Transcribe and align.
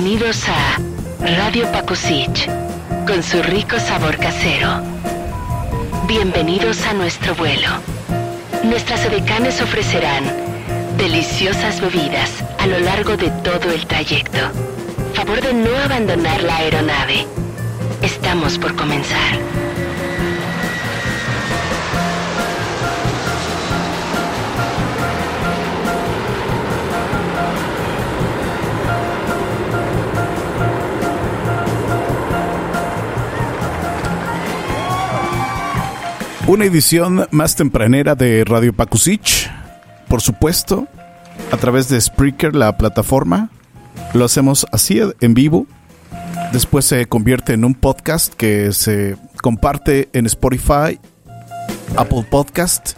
Bienvenidos 0.00 0.48
a 0.48 0.78
Radio 1.36 1.72
Pakusich, 1.72 2.48
con 3.04 3.20
su 3.20 3.42
rico 3.42 3.80
sabor 3.80 4.16
casero. 4.16 4.80
Bienvenidos 6.06 6.86
a 6.86 6.92
nuestro 6.92 7.34
vuelo. 7.34 7.68
Nuestras 8.62 9.04
edecanes 9.06 9.60
ofrecerán 9.60 10.22
deliciosas 10.98 11.80
bebidas 11.80 12.30
a 12.60 12.68
lo 12.68 12.78
largo 12.78 13.16
de 13.16 13.28
todo 13.42 13.72
el 13.72 13.84
trayecto. 13.88 14.38
Favor 15.14 15.40
de 15.40 15.52
no 15.52 15.76
abandonar 15.76 16.44
la 16.44 16.58
aeronave. 16.58 17.26
Estamos 18.00 18.56
por 18.56 18.76
comenzar. 18.76 19.67
Una 36.48 36.64
edición 36.64 37.26
más 37.30 37.56
tempranera 37.56 38.14
de 38.14 38.42
Radio 38.42 38.72
Pakusich, 38.72 39.50
por 40.08 40.22
supuesto, 40.22 40.88
a 41.52 41.58
través 41.58 41.90
de 41.90 42.00
Spreaker, 42.00 42.56
la 42.56 42.78
plataforma. 42.78 43.50
Lo 44.14 44.24
hacemos 44.24 44.66
así 44.72 44.98
en 45.20 45.34
vivo. 45.34 45.66
Después 46.54 46.86
se 46.86 47.04
convierte 47.04 47.52
en 47.52 47.66
un 47.66 47.74
podcast 47.74 48.32
que 48.32 48.72
se 48.72 49.18
comparte 49.42 50.08
en 50.14 50.24
Spotify, 50.24 50.98
Apple 51.98 52.24
Podcast, 52.30 52.96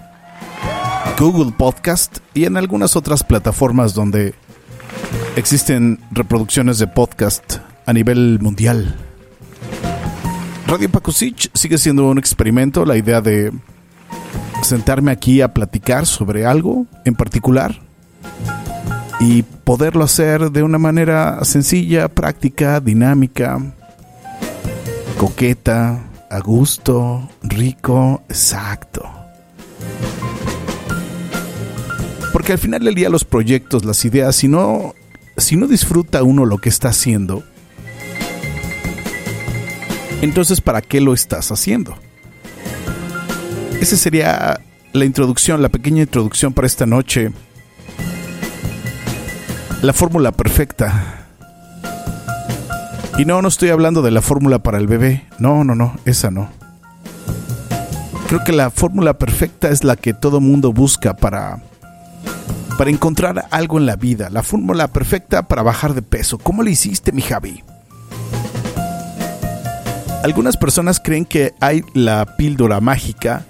Google 1.18 1.50
Podcast 1.50 2.18
y 2.34 2.44
en 2.44 2.56
algunas 2.56 2.94
otras 2.94 3.24
plataformas 3.24 3.94
donde 3.94 4.32
existen 5.34 5.98
reproducciones 6.12 6.78
de 6.78 6.86
podcast 6.86 7.56
a 7.84 7.92
nivel 7.92 8.38
mundial. 8.40 9.09
Radio 10.70 10.88
Pakusich 10.88 11.50
sigue 11.52 11.78
siendo 11.78 12.04
un 12.08 12.16
experimento, 12.16 12.84
la 12.84 12.96
idea 12.96 13.20
de 13.20 13.50
sentarme 14.62 15.10
aquí 15.10 15.40
a 15.40 15.52
platicar 15.52 16.06
sobre 16.06 16.46
algo 16.46 16.86
en 17.04 17.16
particular 17.16 17.80
y 19.18 19.42
poderlo 19.42 20.04
hacer 20.04 20.52
de 20.52 20.62
una 20.62 20.78
manera 20.78 21.44
sencilla, 21.44 22.06
práctica, 22.06 22.78
dinámica, 22.78 23.58
coqueta, 25.18 26.04
a 26.30 26.38
gusto, 26.38 27.28
rico, 27.42 28.22
exacto. 28.28 29.10
Porque 32.32 32.52
al 32.52 32.58
final 32.58 32.84
del 32.84 32.94
día 32.94 33.08
los 33.08 33.24
proyectos, 33.24 33.84
las 33.84 34.04
ideas, 34.04 34.36
si 34.36 34.46
no, 34.46 34.94
si 35.36 35.56
no 35.56 35.66
disfruta 35.66 36.22
uno 36.22 36.44
lo 36.46 36.58
que 36.58 36.68
está 36.68 36.90
haciendo, 36.90 37.42
entonces 40.20 40.60
¿para 40.60 40.82
qué 40.82 41.00
lo 41.00 41.14
estás 41.14 41.50
haciendo? 41.50 41.96
Esa 43.80 43.96
sería 43.96 44.60
la 44.92 45.04
introducción, 45.04 45.62
la 45.62 45.68
pequeña 45.68 46.02
introducción 46.02 46.52
para 46.52 46.66
esta 46.66 46.84
noche. 46.84 47.32
La 49.82 49.92
fórmula 49.92 50.32
perfecta. 50.32 51.26
Y 53.16 53.24
no, 53.24 53.40
no 53.40 53.48
estoy 53.48 53.70
hablando 53.70 54.02
de 54.02 54.10
la 54.10 54.20
fórmula 54.20 54.58
para 54.58 54.78
el 54.78 54.86
bebé. 54.86 55.26
No, 55.38 55.64
no, 55.64 55.74
no, 55.74 55.96
esa 56.04 56.30
no. 56.30 56.50
Creo 58.28 58.44
que 58.44 58.52
la 58.52 58.70
fórmula 58.70 59.14
perfecta 59.14 59.70
es 59.70 59.82
la 59.82 59.96
que 59.96 60.12
todo 60.12 60.40
mundo 60.40 60.72
busca 60.72 61.16
para 61.16 61.62
para 62.76 62.90
encontrar 62.90 63.46
algo 63.50 63.78
en 63.78 63.86
la 63.86 63.96
vida. 63.96 64.30
La 64.30 64.42
fórmula 64.42 64.88
perfecta 64.88 65.42
para 65.48 65.62
bajar 65.62 65.92
de 65.92 66.00
peso. 66.00 66.38
¿Cómo 66.38 66.62
le 66.62 66.70
hiciste, 66.70 67.12
mi 67.12 67.20
Javi? 67.20 67.62
Algunas 70.22 70.58
personas 70.58 71.00
creen 71.00 71.24
que 71.24 71.54
hay 71.60 71.82
la 71.94 72.36
píldora 72.36 72.80
mágica 72.80 73.46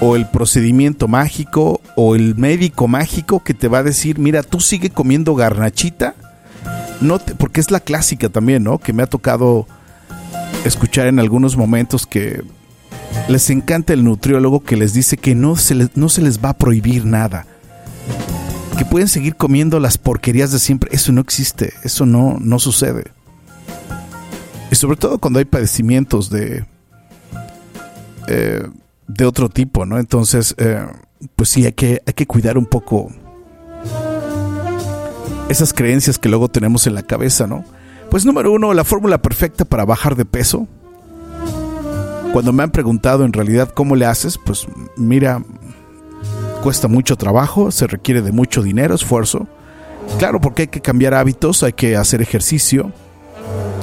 o 0.00 0.16
el 0.16 0.26
procedimiento 0.26 1.08
mágico 1.08 1.80
o 1.94 2.14
el 2.14 2.34
médico 2.36 2.88
mágico 2.88 3.44
que 3.44 3.52
te 3.52 3.68
va 3.68 3.78
a 3.78 3.82
decir, 3.82 4.18
mira, 4.18 4.42
tú 4.42 4.60
sigue 4.60 4.90
comiendo 4.90 5.34
garnachita. 5.34 6.14
No 7.02 7.18
porque 7.18 7.60
es 7.60 7.70
la 7.70 7.80
clásica 7.80 8.30
también, 8.30 8.64
¿no? 8.64 8.78
Que 8.78 8.94
me 8.94 9.02
ha 9.02 9.06
tocado 9.06 9.66
escuchar 10.64 11.06
en 11.06 11.18
algunos 11.18 11.56
momentos 11.56 12.06
que 12.06 12.42
les 13.28 13.50
encanta 13.50 13.92
el 13.92 14.04
nutriólogo 14.04 14.64
que 14.64 14.76
les 14.76 14.94
dice 14.94 15.18
que 15.18 15.34
no 15.34 15.56
se 15.56 15.74
les, 15.74 15.96
no 15.96 16.08
se 16.08 16.22
les 16.22 16.42
va 16.42 16.50
a 16.50 16.58
prohibir 16.58 17.04
nada. 17.04 17.46
Que 18.78 18.86
pueden 18.86 19.08
seguir 19.08 19.36
comiendo 19.36 19.80
las 19.80 19.98
porquerías 19.98 20.50
de 20.50 20.58
siempre. 20.58 20.90
Eso 20.92 21.12
no 21.12 21.20
existe, 21.20 21.74
eso 21.84 22.06
no, 22.06 22.38
no 22.40 22.58
sucede. 22.58 23.13
Y 24.74 24.76
sobre 24.76 24.96
todo 24.96 25.18
cuando 25.18 25.38
hay 25.38 25.44
padecimientos 25.44 26.30
de, 26.30 26.64
eh, 28.26 28.66
de 29.06 29.24
otro 29.24 29.48
tipo, 29.48 29.86
¿no? 29.86 30.00
Entonces, 30.00 30.52
eh, 30.58 30.84
pues 31.36 31.48
sí, 31.50 31.64
hay 31.64 31.74
que, 31.74 32.02
hay 32.04 32.12
que 32.12 32.26
cuidar 32.26 32.58
un 32.58 32.66
poco 32.66 33.08
esas 35.48 35.72
creencias 35.72 36.18
que 36.18 36.28
luego 36.28 36.48
tenemos 36.48 36.88
en 36.88 36.96
la 36.96 37.04
cabeza, 37.04 37.46
¿no? 37.46 37.64
Pues 38.10 38.26
número 38.26 38.50
uno, 38.50 38.74
la 38.74 38.82
fórmula 38.82 39.22
perfecta 39.22 39.64
para 39.64 39.84
bajar 39.84 40.16
de 40.16 40.24
peso. 40.24 40.66
Cuando 42.32 42.52
me 42.52 42.64
han 42.64 42.72
preguntado 42.72 43.24
en 43.24 43.32
realidad 43.32 43.68
cómo 43.68 43.94
le 43.94 44.06
haces, 44.06 44.40
pues 44.44 44.66
mira, 44.96 45.40
cuesta 46.64 46.88
mucho 46.88 47.14
trabajo, 47.14 47.70
se 47.70 47.86
requiere 47.86 48.22
de 48.22 48.32
mucho 48.32 48.60
dinero, 48.60 48.96
esfuerzo. 48.96 49.46
Claro, 50.18 50.40
porque 50.40 50.62
hay 50.62 50.68
que 50.68 50.80
cambiar 50.80 51.14
hábitos, 51.14 51.62
hay 51.62 51.74
que 51.74 51.96
hacer 51.96 52.20
ejercicio, 52.22 52.92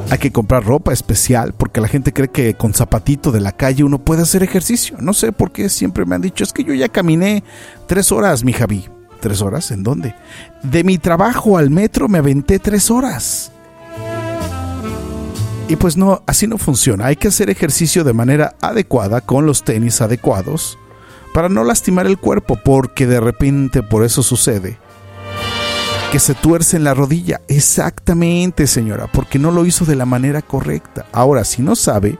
hay 0.09 0.17
que 0.17 0.31
comprar 0.31 0.63
ropa 0.63 0.91
especial 0.93 1.53
porque 1.53 1.81
la 1.81 1.87
gente 1.87 2.13
cree 2.13 2.29
que 2.29 2.53
con 2.55 2.73
zapatito 2.73 3.31
de 3.31 3.39
la 3.39 3.51
calle 3.51 3.83
uno 3.83 3.99
puede 3.99 4.23
hacer 4.23 4.43
ejercicio. 4.43 4.97
No 4.99 5.13
sé 5.13 5.31
por 5.31 5.51
qué 5.51 5.69
siempre 5.69 6.05
me 6.05 6.15
han 6.15 6.21
dicho, 6.21 6.43
es 6.43 6.53
que 6.53 6.63
yo 6.63 6.73
ya 6.73 6.89
caminé 6.89 7.43
tres 7.87 8.11
horas, 8.11 8.43
mi 8.43 8.53
Javi. 8.53 8.87
¿Tres 9.19 9.41
horas? 9.41 9.69
¿En 9.71 9.83
dónde? 9.83 10.15
De 10.63 10.83
mi 10.83 10.97
trabajo 10.97 11.57
al 11.57 11.69
metro 11.69 12.07
me 12.07 12.17
aventé 12.17 12.57
tres 12.57 12.89
horas. 12.89 13.51
Y 15.67 15.75
pues 15.75 15.95
no, 15.95 16.23
así 16.25 16.47
no 16.47 16.57
funciona. 16.57 17.05
Hay 17.05 17.15
que 17.15 17.27
hacer 17.29 17.49
ejercicio 17.49 18.03
de 18.03 18.13
manera 18.13 18.55
adecuada, 18.61 19.21
con 19.21 19.45
los 19.45 19.63
tenis 19.63 20.01
adecuados, 20.01 20.77
para 21.33 21.49
no 21.49 21.63
lastimar 21.63 22.07
el 22.07 22.17
cuerpo, 22.17 22.59
porque 22.61 23.05
de 23.05 23.19
repente 23.21 23.83
por 23.83 24.03
eso 24.03 24.23
sucede 24.23 24.77
que 26.11 26.19
se 26.19 26.35
tuerce 26.35 26.75
en 26.75 26.83
la 26.83 26.93
rodilla. 26.93 27.39
Exactamente, 27.47 28.67
señora, 28.67 29.07
porque 29.07 29.39
no 29.39 29.49
lo 29.49 29.65
hizo 29.65 29.85
de 29.85 29.95
la 29.95 30.05
manera 30.05 30.41
correcta. 30.41 31.05
Ahora, 31.13 31.45
si 31.45 31.61
no 31.61 31.73
sabe, 31.77 32.19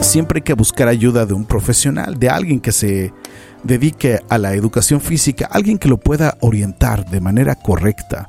siempre 0.00 0.38
hay 0.38 0.42
que 0.42 0.54
buscar 0.54 0.88
ayuda 0.88 1.26
de 1.26 1.34
un 1.34 1.44
profesional, 1.44 2.18
de 2.18 2.28
alguien 2.28 2.58
que 2.58 2.72
se 2.72 3.12
dedique 3.62 4.18
a 4.28 4.36
la 4.38 4.54
educación 4.54 5.00
física, 5.00 5.48
alguien 5.50 5.78
que 5.78 5.88
lo 5.88 5.98
pueda 5.98 6.36
orientar 6.40 7.08
de 7.08 7.20
manera 7.20 7.54
correcta, 7.54 8.28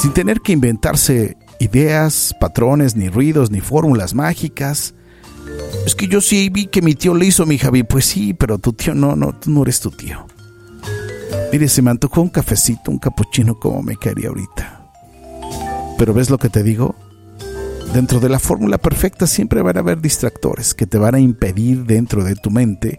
sin 0.00 0.12
tener 0.12 0.40
que 0.40 0.52
inventarse 0.52 1.36
ideas, 1.60 2.34
patrones, 2.40 2.96
ni 2.96 3.08
ruidos, 3.08 3.52
ni 3.52 3.60
fórmulas 3.60 4.12
mágicas. 4.12 4.94
Es 5.86 5.94
que 5.94 6.08
yo 6.08 6.20
sí 6.20 6.48
vi 6.48 6.66
que 6.66 6.82
mi 6.82 6.96
tío 6.96 7.14
le 7.14 7.26
hizo 7.26 7.46
mi 7.46 7.58
Javi. 7.58 7.84
Pues 7.84 8.06
sí, 8.06 8.34
pero 8.34 8.58
tu 8.58 8.72
tío 8.72 8.92
no, 8.92 9.14
no, 9.14 9.38
tú 9.38 9.52
no 9.52 9.62
eres 9.62 9.78
tu 9.78 9.92
tío. 9.92 10.26
Mire, 11.52 11.68
se 11.68 11.82
me 11.82 11.90
antojó 11.90 12.22
un 12.22 12.30
cafecito, 12.30 12.90
un 12.90 12.98
capuchino 12.98 13.60
como 13.60 13.82
me 13.82 13.96
quedaría 13.96 14.28
ahorita. 14.28 14.86
Pero 15.98 16.14
¿ves 16.14 16.30
lo 16.30 16.38
que 16.38 16.48
te 16.48 16.62
digo? 16.62 16.94
Dentro 17.92 18.20
de 18.20 18.30
la 18.30 18.38
fórmula 18.38 18.78
perfecta 18.78 19.26
siempre 19.26 19.60
van 19.60 19.76
a 19.76 19.80
haber 19.80 20.00
distractores 20.00 20.72
que 20.72 20.86
te 20.86 20.96
van 20.96 21.14
a 21.14 21.20
impedir 21.20 21.84
dentro 21.84 22.24
de 22.24 22.36
tu 22.36 22.50
mente 22.50 22.98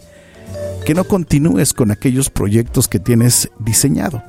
que 0.85 0.93
no 0.93 1.05
continúes 1.05 1.73
con 1.73 1.89
aquellos 1.89 2.29
proyectos 2.29 2.87
que 2.87 2.99
tienes 2.99 3.49
diseñado. 3.57 4.21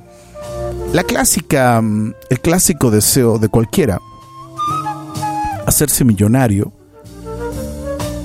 La 0.95 1.03
clásica, 1.03 1.81
mm, 1.83 2.15
el 2.31 2.41
clásico 2.41 2.91
deseo 2.91 3.39
de 3.39 3.49
cualquiera, 3.49 4.01
hacerse 5.67 6.05
millonario, 6.05 6.73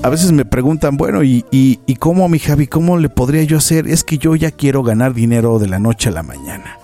a 0.01 0.09
veces 0.09 0.31
me 0.31 0.45
preguntan, 0.45 0.97
bueno, 0.97 1.23
¿y, 1.23 1.45
y, 1.51 1.95
cómo, 1.95 2.29
mi 2.29 2.39
Javi, 2.39 2.67
cómo 2.67 2.97
le 2.97 3.09
podría 3.09 3.43
yo 3.43 3.57
hacer? 3.57 3.87
Es 3.87 4.03
que 4.03 4.17
yo 4.17 4.35
ya 4.35 4.51
quiero 4.51 4.81
ganar 4.81 5.13
dinero 5.13 5.59
de 5.59 5.67
la 5.67 5.79
noche 5.79 6.09
a 6.09 6.13
la 6.13 6.23
mañana. 6.23 6.77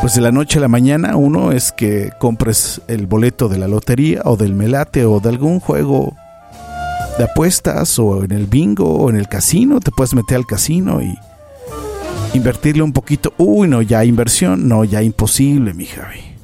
Pues 0.00 0.14
de 0.14 0.20
la 0.20 0.32
noche 0.32 0.58
a 0.58 0.62
la 0.62 0.68
mañana 0.68 1.16
uno 1.16 1.50
es 1.52 1.72
que 1.72 2.10
compres 2.20 2.80
el 2.86 3.06
boleto 3.06 3.48
de 3.48 3.58
la 3.58 3.66
lotería 3.66 4.22
o 4.24 4.36
del 4.36 4.54
melate 4.54 5.04
o 5.04 5.18
de 5.18 5.28
algún 5.28 5.58
juego 5.58 6.14
de 7.18 7.24
apuestas 7.24 7.98
o 7.98 8.22
en 8.22 8.30
el 8.30 8.46
bingo 8.46 8.88
o 8.88 9.10
en 9.10 9.16
el 9.16 9.28
casino, 9.28 9.80
te 9.80 9.90
puedes 9.90 10.14
meter 10.14 10.36
al 10.36 10.46
casino 10.46 11.02
y 11.02 11.18
invertirle 12.32 12.82
un 12.82 12.92
poquito. 12.92 13.34
Uy, 13.38 13.66
no, 13.66 13.82
ya 13.82 14.04
inversión, 14.04 14.68
no, 14.68 14.84
ya 14.84 15.02
imposible, 15.02 15.74
mi 15.74 15.84
Javi. 15.84 16.37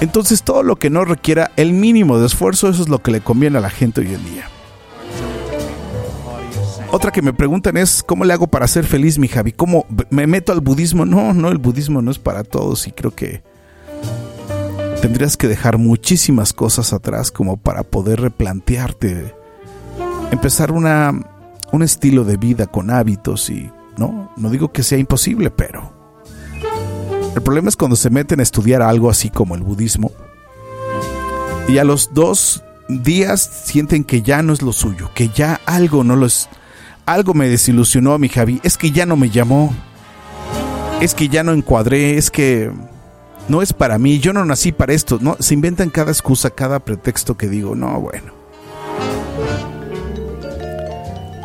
Entonces 0.00 0.42
todo 0.42 0.62
lo 0.62 0.76
que 0.76 0.90
no 0.90 1.04
requiera 1.04 1.50
el 1.56 1.72
mínimo 1.72 2.18
de 2.18 2.26
esfuerzo, 2.26 2.68
eso 2.68 2.82
es 2.82 2.88
lo 2.88 3.02
que 3.02 3.10
le 3.10 3.20
conviene 3.20 3.58
a 3.58 3.60
la 3.60 3.70
gente 3.70 4.00
hoy 4.00 4.14
en 4.14 4.24
día. 4.24 4.48
Otra 6.90 7.10
que 7.10 7.20
me 7.20 7.34
preguntan 7.34 7.76
es, 7.76 8.02
¿cómo 8.02 8.24
le 8.24 8.32
hago 8.32 8.46
para 8.46 8.66
ser 8.66 8.86
feliz, 8.86 9.18
mi 9.18 9.28
Javi? 9.28 9.52
¿Cómo 9.52 9.86
me 10.08 10.26
meto 10.26 10.52
al 10.52 10.60
budismo? 10.60 11.04
No, 11.04 11.34
no, 11.34 11.48
el 11.48 11.58
budismo 11.58 12.00
no 12.00 12.10
es 12.10 12.18
para 12.18 12.44
todos 12.44 12.86
y 12.86 12.92
creo 12.92 13.14
que 13.14 13.42
tendrías 15.02 15.36
que 15.36 15.48
dejar 15.48 15.76
muchísimas 15.78 16.52
cosas 16.52 16.92
atrás 16.92 17.30
como 17.30 17.56
para 17.58 17.82
poder 17.82 18.20
replantearte, 18.20 19.34
empezar 20.30 20.72
una, 20.72 21.12
un 21.72 21.82
estilo 21.82 22.24
de 22.24 22.36
vida 22.36 22.66
con 22.66 22.90
hábitos 22.90 23.50
y, 23.50 23.70
no, 23.98 24.32
no 24.36 24.48
digo 24.48 24.72
que 24.72 24.82
sea 24.82 24.98
imposible, 24.98 25.50
pero 25.50 25.97
el 27.38 27.44
problema 27.44 27.68
es 27.68 27.76
cuando 27.76 27.94
se 27.94 28.10
meten 28.10 28.40
a 28.40 28.42
estudiar 28.42 28.82
algo 28.82 29.08
así 29.08 29.30
como 29.30 29.54
el 29.54 29.62
budismo 29.62 30.10
y 31.68 31.78
a 31.78 31.84
los 31.84 32.12
dos 32.12 32.64
días 32.88 33.48
sienten 33.64 34.02
que 34.02 34.22
ya 34.22 34.42
no 34.42 34.52
es 34.52 34.60
lo 34.60 34.72
suyo, 34.72 35.08
que 35.14 35.28
ya 35.28 35.60
algo 35.64 36.02
no 36.02 36.16
lo 36.16 36.26
es, 36.26 36.48
algo 37.06 37.34
me 37.34 37.48
desilusionó 37.48 38.12
a 38.12 38.18
mi 38.18 38.28
Javi, 38.28 38.60
es 38.64 38.76
que 38.76 38.90
ya 38.90 39.06
no 39.06 39.16
me 39.16 39.30
llamó, 39.30 39.72
es 41.00 41.14
que 41.14 41.28
ya 41.28 41.44
no 41.44 41.52
encuadré, 41.52 42.18
es 42.18 42.28
que 42.32 42.72
no 43.48 43.62
es 43.62 43.72
para 43.72 43.98
mí, 43.98 44.18
yo 44.18 44.32
no 44.32 44.44
nací 44.44 44.72
para 44.72 44.92
esto, 44.92 45.18
no, 45.20 45.36
se 45.38 45.54
inventan 45.54 45.90
cada 45.90 46.10
excusa, 46.10 46.50
cada 46.50 46.80
pretexto 46.80 47.36
que 47.36 47.48
digo, 47.48 47.76
no, 47.76 48.00
bueno. 48.00 48.32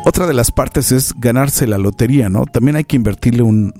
Otra 0.04 0.26
de 0.26 0.34
las 0.34 0.50
partes 0.50 0.90
es 0.90 1.14
ganarse 1.16 1.68
la 1.68 1.78
lotería, 1.78 2.28
¿no? 2.28 2.46
También 2.46 2.76
hay 2.76 2.84
que 2.84 2.96
invertirle 2.96 3.42
un, 3.42 3.72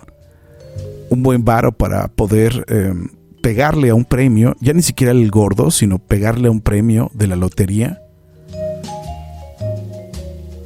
un 1.10 1.22
buen 1.22 1.44
varo 1.44 1.72
para 1.72 2.08
poder 2.08 2.64
eh, 2.68 2.94
pegarle 3.42 3.90
a 3.90 3.94
un 3.94 4.04
premio, 4.04 4.56
ya 4.60 4.72
ni 4.72 4.82
siquiera 4.82 5.12
el 5.12 5.30
gordo, 5.30 5.70
sino 5.70 5.98
pegarle 5.98 6.48
a 6.48 6.50
un 6.50 6.60
premio 6.60 7.10
de 7.14 7.26
la 7.26 7.36
lotería 7.36 8.00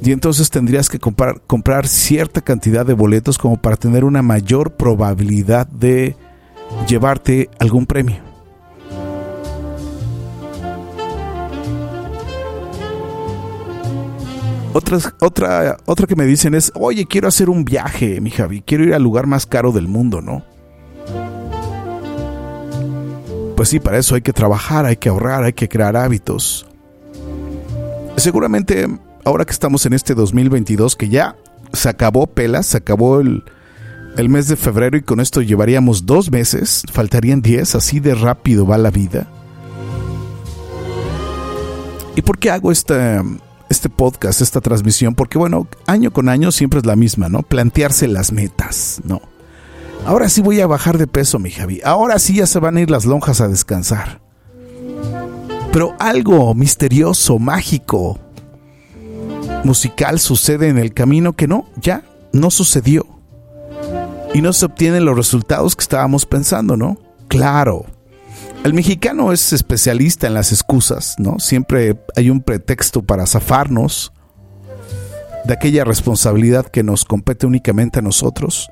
y 0.01 0.11
entonces 0.11 0.49
tendrías 0.49 0.89
que 0.89 0.99
comprar, 0.99 1.41
comprar 1.45 1.87
cierta 1.87 2.41
cantidad 2.41 2.85
de 2.85 2.93
boletos 2.93 3.37
como 3.37 3.57
para 3.57 3.75
tener 3.75 4.03
una 4.05 4.21
mayor 4.21 4.71
probabilidad 4.71 5.67
de 5.67 6.15
llevarte 6.87 7.49
algún 7.59 7.85
premio. 7.85 8.28
Otra, 14.73 15.77
otra, 15.85 16.07
que 16.07 16.15
me 16.15 16.25
dicen 16.25 16.53
es, 16.53 16.71
oye, 16.75 17.05
quiero 17.05 17.27
hacer 17.27 17.49
un 17.49 17.65
viaje, 17.65 18.21
mi 18.21 18.29
Javi, 18.29 18.61
quiero 18.61 18.83
ir 18.83 18.93
al 18.93 19.01
lugar 19.01 19.25
más 19.25 19.45
caro 19.45 19.71
del 19.71 19.87
mundo, 19.87 20.21
¿no? 20.21 20.43
Pues 23.55 23.69
sí, 23.69 23.79
para 23.79 23.97
eso 23.97 24.15
hay 24.15 24.21
que 24.21 24.31
trabajar, 24.31 24.85
hay 24.85 24.97
que 24.97 25.09
ahorrar, 25.09 25.43
hay 25.43 25.53
que 25.53 25.67
crear 25.67 25.97
hábitos. 25.97 26.67
Seguramente 28.15 28.87
ahora 29.25 29.43
que 29.43 29.51
estamos 29.51 29.85
en 29.85 29.93
este 29.93 30.13
2022, 30.13 30.95
que 30.95 31.09
ya 31.09 31.35
se 31.73 31.89
acabó 31.89 32.27
pelas, 32.27 32.67
se 32.67 32.77
acabó 32.77 33.21
el, 33.21 33.43
el 34.17 34.29
mes 34.29 34.47
de 34.47 34.55
febrero 34.55 34.97
y 34.97 35.01
con 35.01 35.19
esto 35.19 35.41
llevaríamos 35.41 36.05
dos 36.05 36.31
meses, 36.31 36.83
faltarían 36.91 37.41
diez, 37.41 37.75
así 37.75 37.99
de 37.99 38.15
rápido 38.15 38.67
va 38.67 38.77
la 38.77 38.91
vida. 38.91 39.27
¿Y 42.15 42.21
por 42.21 42.37
qué 42.37 42.51
hago 42.51 42.71
este, 42.71 43.21
este 43.69 43.89
podcast, 43.89 44.41
esta 44.41 44.61
transmisión? 44.61 45.15
Porque 45.15 45.37
bueno, 45.37 45.67
año 45.87 46.11
con 46.11 46.29
año 46.29 46.51
siempre 46.51 46.79
es 46.79 46.85
la 46.85 46.95
misma, 46.95 47.29
¿no? 47.29 47.43
Plantearse 47.43 48.07
las 48.07 48.31
metas, 48.31 49.01
¿no? 49.03 49.21
Ahora 50.05 50.29
sí 50.29 50.41
voy 50.41 50.59
a 50.61 50.67
bajar 50.67 50.97
de 50.97 51.07
peso, 51.07 51.39
mi 51.39 51.51
Javi. 51.51 51.81
Ahora 51.83 52.19
sí 52.19 52.35
ya 52.35 52.47
se 52.47 52.59
van 52.59 52.77
a 52.77 52.81
ir 52.81 52.89
las 52.89 53.05
lonjas 53.05 53.41
a 53.41 53.47
descansar. 53.47 54.21
Pero 55.71 55.95
algo 55.99 56.53
misterioso, 56.55 57.37
mágico, 57.37 58.19
musical 59.63 60.19
sucede 60.19 60.67
en 60.69 60.77
el 60.77 60.93
camino 60.93 61.33
que 61.33 61.47
no, 61.47 61.65
ya 61.79 62.03
no 62.33 62.49
sucedió. 62.49 63.05
Y 64.33 64.41
no 64.41 64.53
se 64.53 64.65
obtienen 64.65 65.05
los 65.05 65.15
resultados 65.15 65.75
que 65.75 65.81
estábamos 65.81 66.25
pensando, 66.25 66.77
¿no? 66.77 66.97
Claro. 67.27 67.85
El 68.63 68.73
mexicano 68.73 69.31
es 69.31 69.53
especialista 69.53 70.27
en 70.27 70.33
las 70.33 70.51
excusas, 70.51 71.15
¿no? 71.17 71.39
Siempre 71.39 71.97
hay 72.17 72.29
un 72.29 72.41
pretexto 72.41 73.01
para 73.01 73.25
zafarnos 73.25 74.11
de 75.45 75.53
aquella 75.53 75.85
responsabilidad 75.85 76.65
que 76.65 76.83
nos 76.83 77.05
compete 77.05 77.47
únicamente 77.47 77.99
a 77.99 78.01
nosotros. 78.01 78.69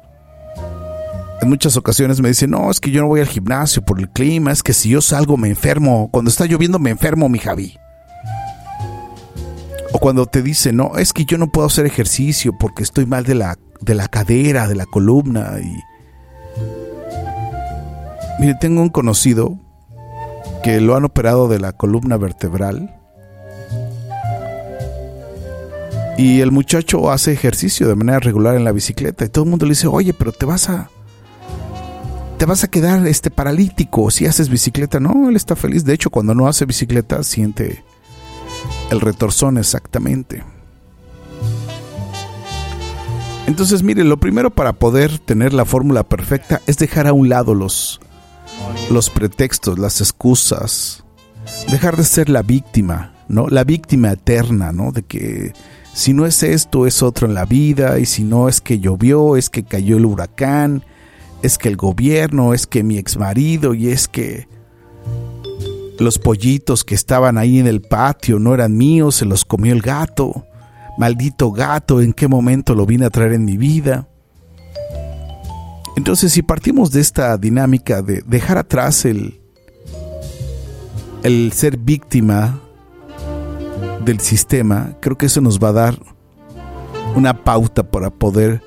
En 1.41 1.49
muchas 1.49 1.77
ocasiones 1.77 2.19
me 2.19 2.27
dicen, 2.27 2.49
no, 2.49 2.69
es 2.69 2.81
que 2.81 2.91
yo 2.91 3.01
no 3.01 3.07
voy 3.07 3.21
al 3.21 3.27
gimnasio 3.27 3.81
por 3.81 3.99
el 3.99 4.09
clima, 4.09 4.51
es 4.51 4.61
que 4.61 4.73
si 4.73 4.89
yo 4.89 5.01
salgo 5.01 5.37
me 5.37 5.47
enfermo, 5.47 6.09
cuando 6.11 6.29
está 6.29 6.45
lloviendo 6.45 6.79
me 6.79 6.89
enfermo, 6.89 7.29
mi 7.29 7.39
Javi. 7.39 7.77
O 9.93 9.99
cuando 9.99 10.25
te 10.25 10.41
dicen, 10.41 10.75
no, 10.75 10.97
es 10.97 11.13
que 11.13 11.23
yo 11.23 11.37
no 11.37 11.47
puedo 11.47 11.67
hacer 11.67 11.85
ejercicio 11.85 12.51
porque 12.59 12.83
estoy 12.83 13.05
mal 13.05 13.23
de 13.23 13.35
la, 13.35 13.57
de 13.79 13.95
la 13.95 14.09
cadera, 14.09 14.67
de 14.67 14.75
la 14.75 14.85
columna. 14.85 15.53
Mire, 18.39 18.55
tengo 18.59 18.81
un 18.81 18.89
conocido 18.89 19.57
que 20.63 20.81
lo 20.81 20.95
han 20.95 21.05
operado 21.05 21.47
de 21.47 21.59
la 21.59 21.73
columna 21.73 22.17
vertebral. 22.17 22.93
Y 26.17 26.41
el 26.41 26.51
muchacho 26.51 27.11
hace 27.11 27.31
ejercicio 27.31 27.87
de 27.87 27.95
manera 27.95 28.19
regular 28.19 28.55
en 28.55 28.63
la 28.63 28.71
bicicleta. 28.71 29.25
Y 29.25 29.29
todo 29.29 29.43
el 29.43 29.51
mundo 29.51 29.65
le 29.65 29.71
dice, 29.71 29.87
oye, 29.87 30.13
pero 30.13 30.31
te 30.31 30.45
vas 30.45 30.69
a. 30.69 30.89
Te 32.39 32.45
vas 32.45 32.63
a 32.63 32.67
quedar 32.67 33.05
este 33.07 33.31
paralítico 33.31 34.09
si 34.11 34.25
haces 34.25 34.49
bicicleta. 34.49 34.99
No, 34.99 35.29
él 35.29 35.35
está 35.35 35.55
feliz. 35.55 35.85
De 35.85 35.93
hecho, 35.93 36.09
cuando 36.09 36.33
no 36.33 36.47
hace 36.47 36.65
bicicleta, 36.65 37.21
siente 37.23 37.83
el 38.89 39.01
retorzón 39.01 39.57
exactamente. 39.57 40.43
Entonces, 43.47 43.81
mire, 43.81 44.03
lo 44.03 44.17
primero 44.17 44.49
para 44.49 44.73
poder 44.73 45.19
tener 45.19 45.53
la 45.53 45.65
fórmula 45.65 46.03
perfecta 46.03 46.61
es 46.67 46.77
dejar 46.77 47.07
a 47.07 47.13
un 47.13 47.29
lado 47.29 47.53
los, 47.55 48.01
los 48.89 49.09
pretextos, 49.09 49.79
las 49.79 50.01
excusas, 50.01 51.03
dejar 51.69 51.97
de 51.97 52.03
ser 52.03 52.29
la 52.29 52.41
víctima, 52.41 53.13
¿no? 53.27 53.47
La 53.47 53.63
víctima 53.63 54.11
eterna, 54.11 54.71
¿no? 54.71 54.91
De 54.91 55.03
que 55.03 55.53
si 55.93 56.13
no 56.13 56.25
es 56.25 56.43
esto, 56.43 56.85
es 56.85 57.01
otro 57.01 57.27
en 57.27 57.33
la 57.33 57.45
vida, 57.45 57.99
y 57.99 58.05
si 58.05 58.23
no 58.23 58.47
es 58.49 58.61
que 58.61 58.79
llovió, 58.79 59.35
es 59.35 59.49
que 59.49 59.63
cayó 59.63 59.97
el 59.97 60.05
huracán, 60.05 60.83
es 61.41 61.57
que 61.57 61.69
el 61.69 61.75
gobierno, 61.75 62.53
es 62.53 62.67
que 62.67 62.83
mi 62.83 62.97
exmarido, 62.97 63.73
y 63.73 63.89
es 63.89 64.07
que 64.07 64.47
los 65.99 66.19
pollitos 66.19 66.83
que 66.83 66.95
estaban 66.95 67.37
ahí 67.37 67.59
en 67.59 67.67
el 67.67 67.81
patio 67.81 68.39
no 68.39 68.53
eran 68.53 68.77
míos, 68.77 69.15
se 69.15 69.25
los 69.25 69.43
comió 69.45 69.73
el 69.73 69.81
gato. 69.81 70.45
Maldito 70.97 71.51
gato, 71.51 72.01
¿en 72.01 72.13
qué 72.13 72.27
momento 72.27 72.75
lo 72.75 72.85
vine 72.85 73.05
a 73.05 73.09
traer 73.09 73.33
en 73.33 73.45
mi 73.45 73.57
vida? 73.57 74.07
Entonces, 75.97 76.31
si 76.31 76.43
partimos 76.43 76.91
de 76.91 77.01
esta 77.01 77.35
dinámica 77.37 78.03
de 78.03 78.21
dejar 78.27 78.59
atrás 78.59 79.03
el, 79.03 79.41
el 81.23 81.51
ser 81.53 81.77
víctima 81.77 82.61
del 84.05 84.19
sistema, 84.19 84.95
creo 84.99 85.17
que 85.17 85.25
eso 85.25 85.41
nos 85.41 85.57
va 85.57 85.69
a 85.69 85.73
dar 85.73 85.99
una 87.15 87.43
pauta 87.43 87.81
para 87.81 88.11
poder 88.11 88.61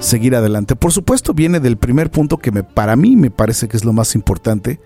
seguir 0.00 0.36
adelante. 0.36 0.76
Por 0.76 0.92
supuesto, 0.92 1.32
viene 1.32 1.60
del 1.60 1.78
primer 1.78 2.10
punto 2.10 2.36
que 2.36 2.52
me, 2.52 2.62
para 2.62 2.94
mí 2.94 3.16
me 3.16 3.30
parece 3.30 3.68
que 3.68 3.78
es 3.78 3.84
lo 3.86 3.94
más 3.94 4.14
importante, 4.14 4.78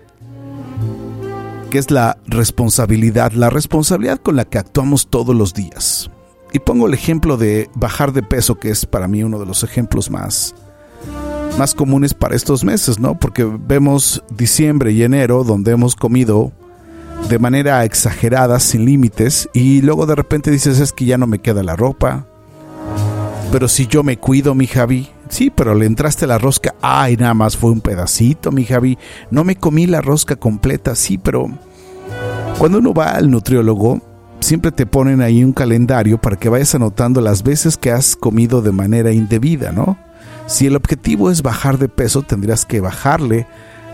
que 1.71 1.77
es 1.77 1.91
la 1.91 2.17
responsabilidad, 2.25 3.33
la 3.33 3.49
responsabilidad 3.49 4.17
con 4.17 4.37
la 4.37 4.45
que 4.45 4.59
actuamos 4.59 5.09
todos 5.09 5.35
los 5.35 5.53
días. 5.53 6.09
Y 6.53 6.59
pongo 6.59 6.87
el 6.87 6.93
ejemplo 6.93 7.35
de 7.35 7.69
bajar 7.75 8.13
de 8.13 8.23
peso, 8.23 8.59
que 8.59 8.69
es 8.69 8.85
para 8.85 9.09
mí 9.09 9.25
uno 9.25 9.39
de 9.39 9.45
los 9.45 9.65
ejemplos 9.65 10.09
más, 10.09 10.55
más 11.57 11.75
comunes 11.75 12.13
para 12.13 12.35
estos 12.35 12.63
meses, 12.63 12.99
¿no? 12.99 13.17
Porque 13.17 13.43
vemos 13.43 14.23
diciembre 14.35 14.91
y 14.91 15.03
enero 15.03 15.43
donde 15.43 15.71
hemos 15.71 15.95
comido 15.95 16.51
de 17.29 17.39
manera 17.39 17.85
exagerada, 17.85 18.59
sin 18.59 18.85
límites, 18.85 19.49
y 19.53 19.81
luego 19.81 20.05
de 20.05 20.15
repente 20.15 20.49
dices, 20.49 20.79
es 20.79 20.91
que 20.91 21.05
ya 21.05 21.17
no 21.17 21.27
me 21.27 21.39
queda 21.39 21.63
la 21.63 21.75
ropa. 21.75 22.25
Pero 23.51 23.67
si 23.67 23.87
yo 23.87 24.03
me 24.03 24.17
cuido, 24.17 24.55
mi 24.55 24.65
Javi, 24.65 25.09
Sí, 25.31 25.49
pero 25.49 25.73
le 25.75 25.85
entraste 25.85 26.27
la 26.27 26.37
rosca. 26.37 26.75
Ay, 26.81 27.15
nada 27.15 27.33
más 27.33 27.55
fue 27.55 27.71
un 27.71 27.79
pedacito, 27.79 28.51
mi 28.51 28.65
Javi. 28.65 28.97
No 29.31 29.45
me 29.45 29.55
comí 29.55 29.87
la 29.87 30.01
rosca 30.01 30.35
completa. 30.35 30.93
Sí, 30.93 31.17
pero 31.17 31.49
cuando 32.57 32.79
uno 32.79 32.93
va 32.93 33.11
al 33.11 33.31
nutriólogo, 33.31 34.01
siempre 34.41 34.73
te 34.73 34.85
ponen 34.85 35.21
ahí 35.21 35.41
un 35.41 35.53
calendario 35.53 36.19
para 36.19 36.35
que 36.35 36.49
vayas 36.49 36.75
anotando 36.75 37.21
las 37.21 37.43
veces 37.43 37.77
que 37.77 37.91
has 37.91 38.17
comido 38.17 38.61
de 38.61 38.73
manera 38.73 39.13
indebida, 39.13 39.71
¿no? 39.71 39.97
Si 40.51 40.67
el 40.67 40.75
objetivo 40.75 41.31
es 41.31 41.43
bajar 41.43 41.77
de 41.77 41.87
peso, 41.87 42.23
tendrías 42.23 42.65
que 42.65 42.81
bajarle 42.81 43.47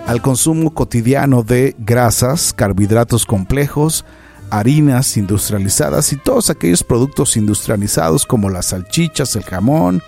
al 0.08 0.24
consumo 0.24 0.74
cotidiano 0.74 1.44
de 1.44 1.76
grasas, 1.78 2.52
carbohidratos 2.52 3.28
complejos, 3.28 4.06
harinas 4.50 5.18
industrializadas 5.18 6.12
y 6.14 6.16
todos 6.16 6.50
aquellos 6.50 6.84
productos 6.84 7.38
industrializados 7.38 8.26
como 8.26 8.50
las 8.50 8.66
salchichas, 8.66 9.36
el 9.36 9.44
jamón, 9.44 10.02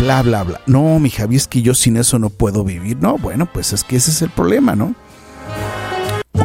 bla, 0.00 0.20
bla, 0.20 0.42
bla. 0.42 0.60
No, 0.66 0.98
mi 0.98 1.08
Javi, 1.08 1.36
es 1.36 1.48
que 1.48 1.62
yo 1.62 1.72
sin 1.72 1.96
eso 1.96 2.18
no 2.18 2.28
puedo 2.28 2.62
vivir. 2.62 2.98
No, 3.00 3.16
bueno, 3.16 3.48
pues 3.50 3.72
es 3.72 3.82
que 3.82 3.96
ese 3.96 4.10
es 4.10 4.20
el 4.20 4.28
problema, 4.28 4.76
¿no? 4.76 4.94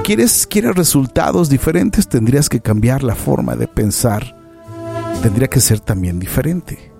Quieres, 0.06 0.48
quieres 0.48 0.74
resultados 0.74 1.50
diferentes, 1.50 2.08
tendrías 2.08 2.48
que 2.48 2.62
cambiar 2.62 3.04
la 3.04 3.16
forma 3.16 3.58
de 3.58 3.68
pensar. 3.68 4.38
Tendría 5.22 5.50
que 5.50 5.60
ser 5.60 5.82
también 5.82 6.18
diferente. 6.18 6.95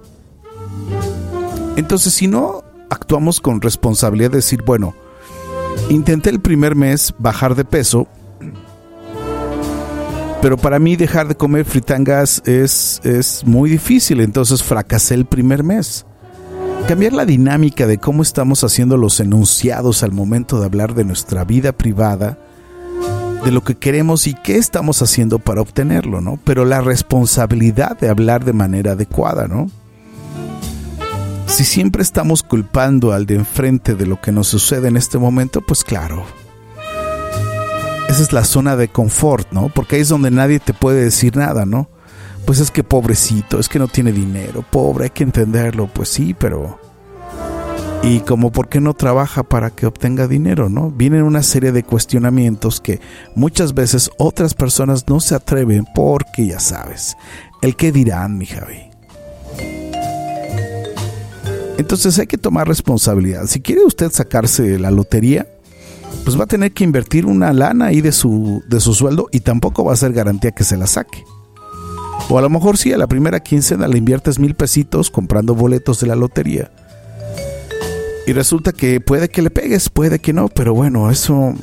Entonces, 1.76 2.14
si 2.14 2.28
no 2.28 2.64
actuamos 2.90 3.42
con 3.42 3.62
responsabilidad 3.62 4.32
de 4.32 4.38
decir, 4.38 4.64
bueno, 4.66 4.96
intenté 5.90 6.30
el 6.30 6.40
primer 6.40 6.76
mes 6.76 7.14
bajar 7.20 7.56
de 7.56 7.66
peso, 7.66 8.08
pero 10.42 10.58
para 10.58 10.80
mí 10.80 10.96
dejar 10.96 11.28
de 11.28 11.36
comer 11.36 11.66
fritangas 11.66 12.42
es, 12.46 13.02
es 13.04 13.44
muy 13.46 13.70
difícil, 13.70 14.22
entonces 14.22 14.62
fracasé 14.64 15.16
el 15.16 15.26
primer 15.26 15.64
mes. 15.64 16.06
Cambiar 16.88 17.14
la 17.14 17.26
dinámica 17.26 17.88
de 17.88 17.98
cómo 17.98 18.22
estamos 18.22 18.64
haciendo 18.64 18.96
los 18.96 19.20
enunciados 19.20 20.04
al 20.04 20.12
momento 20.12 20.60
de 20.60 20.66
hablar 20.66 20.94
de 20.94 21.04
nuestra 21.04 21.44
vida 21.46 21.72
privada, 21.72 22.38
de 23.44 23.52
lo 23.52 23.64
que 23.64 23.76
queremos 23.76 24.28
y 24.28 24.36
qué 24.36 24.58
estamos 24.58 25.02
haciendo 25.02 25.40
para 25.40 25.62
obtenerlo, 25.62 26.22
¿no? 26.22 26.40
Pero 26.44 26.64
la 26.64 26.82
responsabilidad 26.82 27.98
de 27.98 28.10
hablar 28.10 28.46
de 28.46 28.54
manera 28.54 28.92
adecuada, 28.92 29.48
¿no? 29.48 29.72
Si 31.48 31.64
siempre 31.64 32.02
estamos 32.02 32.44
culpando 32.44 33.14
al 33.14 33.26
de 33.26 33.36
enfrente 33.36 33.96
de 33.96 34.06
lo 34.06 34.20
que 34.20 34.32
nos 34.32 34.48
sucede 34.48 34.88
en 34.88 34.98
este 34.98 35.18
momento, 35.18 35.62
pues 35.62 35.84
claro. 35.84 36.26
Esa 38.10 38.22
es 38.22 38.34
la 38.34 38.44
zona 38.44 38.76
de 38.76 38.88
confort, 38.88 39.52
¿no? 39.52 39.70
Porque 39.70 39.96
ahí 39.96 40.02
es 40.02 40.10
donde 40.10 40.32
nadie 40.32 40.60
te 40.60 40.74
puede 40.74 41.04
decir 41.04 41.38
nada, 41.38 41.66
¿no? 41.66 41.90
Pues 42.46 42.60
es 42.60 42.72
que 42.72 42.84
pobrecito, 42.84 43.60
es 43.60 43.70
que 43.70 43.80
no 43.80 43.88
tiene 43.88 44.12
dinero, 44.12 44.64
pobre, 44.70 45.06
hay 45.06 45.10
que 45.10 45.24
entenderlo, 45.24 45.88
pues 45.88 46.10
sí, 46.10 46.36
pero... 46.38 46.80
Y 48.04 48.20
como 48.20 48.52
por 48.52 48.70
qué 48.70 48.80
no 48.82 48.94
trabaja 48.94 49.42
para 49.42 49.72
que 49.72 49.88
obtenga 49.88 50.28
dinero, 50.28 50.70
¿no? 50.70 50.92
Vienen 50.92 51.24
una 51.24 51.42
serie 51.42 51.72
de 51.72 51.82
cuestionamientos 51.82 52.80
que 52.80 53.02
muchas 53.34 53.74
veces 53.74 54.12
otras 54.20 54.54
personas 54.54 55.06
no 55.08 55.20
se 55.20 55.34
atreven 55.34 55.86
porque 55.96 56.46
ya 56.46 56.60
sabes, 56.60 57.18
el 57.64 57.76
qué 57.76 57.92
dirán, 57.92 58.38
mi 58.38 58.46
Javi. 58.46 58.85
Entonces 61.78 62.18
hay 62.20 62.28
que 62.28 62.38
tomar 62.38 62.68
responsabilidad. 62.68 63.48
Si 63.48 63.62
quiere 63.62 63.84
usted 63.84 64.12
sacarse 64.12 64.80
la 64.80 64.92
lotería, 64.92 65.48
pues 66.24 66.40
va 66.40 66.46
a 66.46 66.48
tener 66.48 66.72
que 66.72 66.84
invertir 66.84 67.26
una 67.26 67.52
lana 67.54 67.88
ahí 67.88 68.02
de 68.02 68.12
su, 68.12 68.64
de 68.68 68.80
su 68.80 68.94
sueldo 68.94 69.28
y 69.32 69.42
tampoco 69.42 69.84
va 69.84 69.94
a 69.94 69.98
ser 69.98 70.14
garantía 70.14 70.52
que 70.52 70.64
se 70.64 70.78
la 70.78 70.88
saque. 70.88 71.24
O 72.30 72.38
a 72.40 72.42
lo 72.42 72.50
mejor 72.50 72.78
sí, 72.78 72.94
a 72.94 72.98
la 72.98 73.08
primera 73.08 73.42
quincena 73.42 73.88
le 73.88 73.98
inviertes 73.98 74.40
mil 74.40 74.56
pesitos 74.56 75.12
comprando 75.12 75.54
boletos 75.54 76.00
de 76.00 76.08
la 76.08 76.16
lotería. 76.16 76.72
Y 78.26 78.34
resulta 78.34 78.72
que 78.72 79.00
puede 79.02 79.30
que 79.30 79.44
le 79.44 79.52
pegues, 79.52 79.90
puede 79.90 80.20
que 80.20 80.34
no, 80.34 80.48
pero 80.48 80.74
bueno, 80.74 81.12
eso 81.12 81.54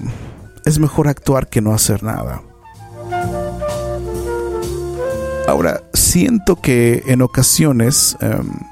es 0.65 0.79
mejor 0.79 1.09
actuar 1.09 1.49
que 1.49 1.61
no 1.61 1.73
hacer 1.73 2.05
nada. 2.05 2.43
Ahora, 5.49 5.83
siento 5.95 6.57
que 6.57 7.03
en 7.07 7.23
ocasiones... 7.23 8.17
Em, 8.21 8.72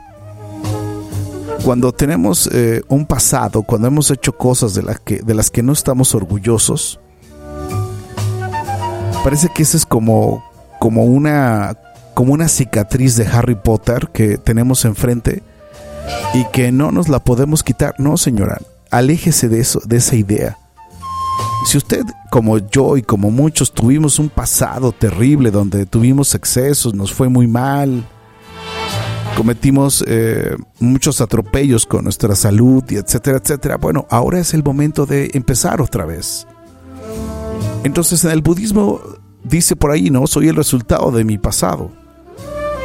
cuando 1.64 1.92
tenemos 1.92 2.48
eh, 2.52 2.82
un 2.88 3.06
pasado, 3.06 3.62
cuando 3.62 3.88
hemos 3.88 4.10
hecho 4.10 4.36
cosas 4.36 4.74
de, 4.74 4.82
que, 5.04 5.20
de 5.20 5.34
las 5.34 5.50
que 5.50 5.62
no 5.62 5.72
estamos 5.72 6.14
orgullosos, 6.14 7.00
parece 9.22 9.48
que 9.54 9.62
eso 9.62 9.76
es 9.76 9.84
como, 9.84 10.44
como, 10.78 11.04
una, 11.04 11.76
como 12.14 12.32
una 12.32 12.48
cicatriz 12.48 13.16
de 13.16 13.26
Harry 13.26 13.54
Potter 13.54 14.08
que 14.12 14.38
tenemos 14.38 14.84
enfrente 14.84 15.42
y 16.34 16.44
que 16.46 16.72
no 16.72 16.90
nos 16.90 17.08
la 17.08 17.20
podemos 17.20 17.62
quitar. 17.62 17.94
No, 17.98 18.16
señora, 18.16 18.58
aléjese 18.90 19.48
de 19.48 19.60
eso, 19.60 19.80
de 19.84 19.98
esa 19.98 20.16
idea. 20.16 20.58
Si 21.66 21.76
usted, 21.76 22.04
como 22.30 22.58
yo 22.58 22.96
y 22.96 23.02
como 23.02 23.30
muchos, 23.30 23.72
tuvimos 23.72 24.18
un 24.18 24.30
pasado 24.30 24.92
terrible 24.92 25.50
donde 25.50 25.84
tuvimos 25.84 26.34
excesos, 26.34 26.94
nos 26.94 27.12
fue 27.12 27.28
muy 27.28 27.46
mal, 27.46 28.06
cometimos 29.40 30.04
eh, 30.06 30.54
muchos 30.80 31.22
atropellos 31.22 31.86
con 31.86 32.04
nuestra 32.04 32.34
salud 32.34 32.84
y 32.90 32.96
etcétera, 32.96 33.38
etcétera. 33.38 33.78
Bueno, 33.78 34.06
ahora 34.10 34.38
es 34.38 34.52
el 34.52 34.62
momento 34.62 35.06
de 35.06 35.30
empezar 35.32 35.80
otra 35.80 36.04
vez. 36.04 36.46
Entonces 37.82 38.22
en 38.22 38.32
el 38.32 38.42
budismo 38.42 39.00
dice 39.42 39.76
por 39.76 39.92
ahí, 39.92 40.10
¿no? 40.10 40.26
Soy 40.26 40.48
el 40.48 40.56
resultado 40.56 41.10
de 41.10 41.24
mi 41.24 41.38
pasado, 41.38 41.90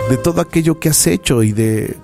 de 0.10 0.16
todo 0.16 0.40
aquello 0.40 0.80
que 0.80 0.88
has 0.88 1.08
hecho 1.08 1.44
y 1.44 1.52
de, 1.52 1.98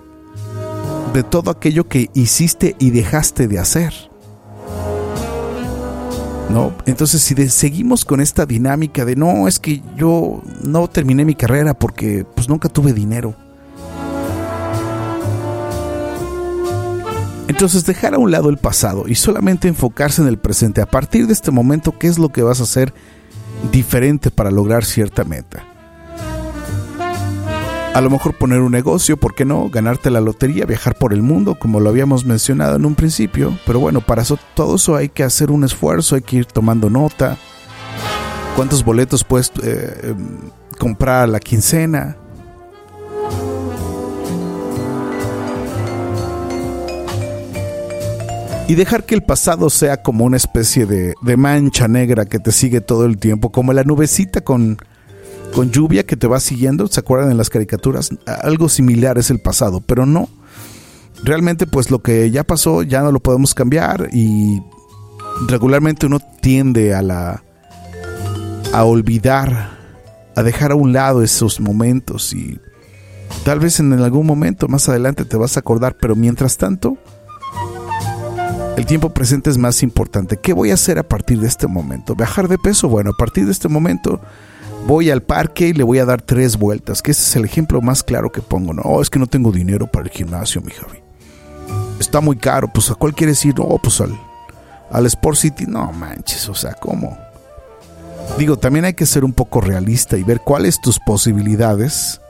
de 1.13 1.23
todo 1.23 1.49
aquello 1.49 1.87
que 1.87 2.09
hiciste 2.13 2.75
y 2.77 2.89
dejaste 2.89 3.47
de 3.47 3.57
hacer. 3.57 3.93
¿No? 6.49 6.73
Entonces, 6.85 7.21
si 7.21 7.47
seguimos 7.47 8.03
con 8.03 8.19
esta 8.19 8.45
dinámica 8.45 9.05
de 9.05 9.15
no, 9.15 9.47
es 9.47 9.59
que 9.59 9.81
yo 9.95 10.41
no 10.61 10.89
terminé 10.89 11.23
mi 11.23 11.35
carrera 11.35 11.73
porque 11.73 12.25
pues 12.35 12.49
nunca 12.49 12.67
tuve 12.67 12.91
dinero 12.91 13.33
Entonces 17.51 17.83
dejar 17.83 18.13
a 18.13 18.17
un 18.17 18.31
lado 18.31 18.49
el 18.49 18.55
pasado 18.55 19.09
y 19.09 19.15
solamente 19.15 19.67
enfocarse 19.67 20.21
en 20.21 20.29
el 20.29 20.37
presente. 20.37 20.79
A 20.79 20.85
partir 20.85 21.27
de 21.27 21.33
este 21.33 21.51
momento, 21.51 21.93
¿qué 21.99 22.07
es 22.07 22.17
lo 22.17 22.29
que 22.29 22.43
vas 22.43 22.61
a 22.61 22.63
hacer 22.63 22.93
diferente 23.73 24.31
para 24.31 24.51
lograr 24.51 24.85
cierta 24.85 25.25
meta? 25.25 25.61
A 27.93 27.99
lo 27.99 28.09
mejor 28.09 28.37
poner 28.37 28.61
un 28.61 28.71
negocio, 28.71 29.17
¿por 29.17 29.35
qué 29.35 29.43
no? 29.43 29.69
Ganarte 29.69 30.09
la 30.09 30.21
lotería, 30.21 30.65
viajar 30.65 30.95
por 30.95 31.11
el 31.11 31.23
mundo, 31.23 31.55
como 31.59 31.81
lo 31.81 31.89
habíamos 31.89 32.23
mencionado 32.23 32.77
en 32.77 32.85
un 32.85 32.95
principio. 32.95 33.59
Pero 33.65 33.81
bueno, 33.81 33.99
para 33.99 34.21
eso, 34.21 34.39
todo 34.55 34.77
eso 34.77 34.95
hay 34.95 35.09
que 35.09 35.25
hacer 35.25 35.51
un 35.51 35.65
esfuerzo, 35.65 36.15
hay 36.15 36.21
que 36.21 36.37
ir 36.37 36.45
tomando 36.45 36.89
nota. 36.89 37.37
¿Cuántos 38.55 38.85
boletos 38.85 39.25
puedes 39.25 39.51
eh, 39.61 40.11
em, 40.11 40.37
comprar 40.79 41.23
a 41.23 41.27
la 41.27 41.41
quincena? 41.41 42.15
Y 48.71 48.75
dejar 48.75 49.05
que 49.05 49.15
el 49.15 49.21
pasado 49.21 49.69
sea 49.69 50.01
como 50.01 50.23
una 50.23 50.37
especie 50.37 50.85
de, 50.85 51.13
mancha 51.35 51.89
negra 51.89 52.23
que 52.23 52.39
te 52.39 52.53
sigue 52.53 52.79
todo 52.79 53.03
el 53.03 53.17
tiempo, 53.17 53.51
como 53.51 53.73
la 53.73 53.83
nubecita 53.83 54.39
con, 54.39 54.77
con 55.53 55.71
lluvia 55.71 56.05
que 56.05 56.15
te 56.15 56.25
va 56.25 56.39
siguiendo, 56.39 56.87
¿se 56.87 57.01
acuerdan 57.01 57.31
en 57.31 57.37
las 57.37 57.49
caricaturas? 57.49 58.11
Algo 58.25 58.69
similar 58.69 59.17
es 59.17 59.29
el 59.29 59.41
pasado, 59.41 59.81
pero 59.81 60.05
no. 60.05 60.29
Realmente 61.21 61.67
pues 61.67 61.91
lo 61.91 62.01
que 62.01 62.31
ya 62.31 62.45
pasó 62.45 62.81
ya 62.81 63.01
no 63.01 63.11
lo 63.11 63.19
podemos 63.19 63.53
cambiar 63.53 64.07
y 64.13 64.63
regularmente 65.49 66.05
uno 66.05 66.21
tiende 66.41 66.95
a 66.95 67.01
la 67.01 67.43
a 68.71 68.85
olvidar, 68.85 69.79
a 70.33 70.43
dejar 70.43 70.71
a 70.71 70.75
un 70.75 70.93
lado 70.93 71.23
esos 71.23 71.59
momentos 71.59 72.31
y 72.31 72.57
tal 73.43 73.59
vez 73.59 73.81
en 73.81 73.91
algún 73.91 74.25
momento 74.25 74.69
más 74.69 74.87
adelante 74.87 75.25
te 75.25 75.35
vas 75.35 75.57
a 75.57 75.59
acordar, 75.59 75.97
pero 75.99 76.15
mientras 76.15 76.55
tanto 76.55 76.97
el 78.77 78.85
tiempo 78.85 79.09
presente 79.09 79.49
es 79.49 79.57
más 79.57 79.83
importante. 79.83 80.37
¿Qué 80.37 80.53
voy 80.53 80.71
a 80.71 80.75
hacer 80.75 80.97
a 80.97 81.03
partir 81.03 81.39
de 81.39 81.47
este 81.47 81.67
momento? 81.67 82.15
¿Bajar 82.15 82.47
de 82.47 82.57
peso? 82.57 82.89
Bueno, 82.89 83.11
a 83.11 83.17
partir 83.17 83.45
de 83.45 83.51
este 83.51 83.67
momento 83.67 84.21
voy 84.87 85.09
al 85.09 85.21
parque 85.21 85.69
y 85.69 85.73
le 85.73 85.83
voy 85.83 85.99
a 85.99 86.05
dar 86.05 86.21
tres 86.21 86.57
vueltas, 86.57 87.01
que 87.01 87.11
ese 87.11 87.21
es 87.21 87.35
el 87.35 87.45
ejemplo 87.45 87.81
más 87.81 88.03
claro 88.03 88.31
que 88.31 88.41
pongo. 88.41 88.73
No, 88.73 88.81
oh, 88.83 89.01
es 89.01 89.09
que 89.09 89.19
no 89.19 89.27
tengo 89.27 89.51
dinero 89.51 89.87
para 89.87 90.05
el 90.05 90.11
gimnasio, 90.11 90.61
mi 90.61 90.71
Javi. 90.71 90.99
Está 91.99 92.21
muy 92.21 92.37
caro, 92.37 92.67
pues 92.73 92.89
¿a 92.89 92.95
cuál 92.95 93.13
quieres 93.13 93.43
ir? 93.45 93.57
No, 93.59 93.77
pues 93.81 94.01
al, 94.01 94.17
al 94.89 95.05
Sport 95.05 95.37
City. 95.37 95.65
No 95.67 95.91
manches, 95.91 96.49
o 96.49 96.55
sea, 96.55 96.73
¿cómo? 96.73 97.17
Digo, 98.37 98.57
también 98.57 98.85
hay 98.85 98.93
que 98.93 99.05
ser 99.05 99.23
un 99.23 99.33
poco 99.33 99.61
realista 99.61 100.17
y 100.17 100.23
ver 100.23 100.41
cuáles 100.41 100.79
tus 100.81 100.99
posibilidades 100.99 102.21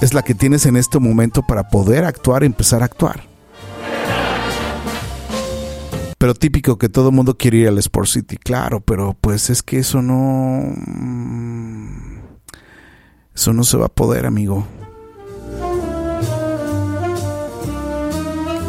es 0.00 0.14
la 0.14 0.22
que 0.22 0.34
tienes 0.34 0.66
en 0.66 0.76
este 0.76 0.98
momento 0.98 1.42
para 1.42 1.68
poder 1.68 2.04
actuar, 2.04 2.42
empezar 2.42 2.82
a 2.82 2.86
actuar. 2.86 3.29
Pero 6.20 6.34
típico 6.34 6.76
que 6.76 6.90
todo 6.90 7.10
mundo 7.12 7.38
quiere 7.38 7.56
ir 7.56 7.68
al 7.68 7.78
Sport 7.78 8.06
City, 8.06 8.36
claro, 8.36 8.82
pero 8.82 9.16
pues 9.18 9.48
es 9.48 9.62
que 9.62 9.78
eso 9.78 10.02
no... 10.02 10.70
Mm, 10.76 12.18
eso 13.34 13.54
no 13.54 13.64
se 13.64 13.78
va 13.78 13.86
a 13.86 13.88
poder, 13.88 14.26
amigo. 14.26 14.66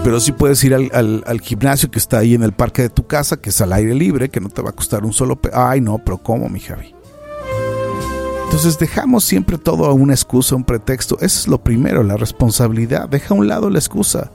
Pero 0.01 0.21
sí 0.21 0.31
puedes 0.31 0.63
ir 0.63 0.73
al, 0.73 1.41
gimnasio 1.41 1.91
que 1.91 1.99
está 1.99 2.19
ahí 2.19 2.35
en 2.35 2.43
el 2.43 2.53
parque 2.53 2.83
de 2.83 2.89
tu 2.89 3.05
casa, 3.05 3.35
que 3.41 3.49
es 3.49 3.59
al 3.59 3.73
aire 3.73 3.95
libre, 3.95 4.29
que 4.29 4.39
no 4.39 4.47
te 4.47 4.61
va 4.61 4.69
a 4.69 4.73
costar 4.73 5.03
un 5.03 5.11
solo... 5.11 5.37
Ay, 5.51 5.81
no, 5.81 5.97
pero 5.97 6.19
¿cómo, 6.19 6.47
mi 6.47 6.61
Javi? 6.61 6.95
Entonces 8.45 8.79
dejamos 8.79 9.25
siempre 9.25 9.57
todo 9.57 9.87
a 9.87 9.93
una 9.93 10.13
excusa, 10.13 10.55
un 10.55 10.63
pretexto. 10.63 11.15
Eso 11.15 11.41
es 11.41 11.47
lo 11.49 11.61
primero, 11.61 12.01
la 12.01 12.15
responsabilidad. 12.15 13.09
Deja 13.09 13.33
a 13.33 13.37
un 13.37 13.49
lado 13.49 13.69
la 13.69 13.79
excusa. 13.79 14.31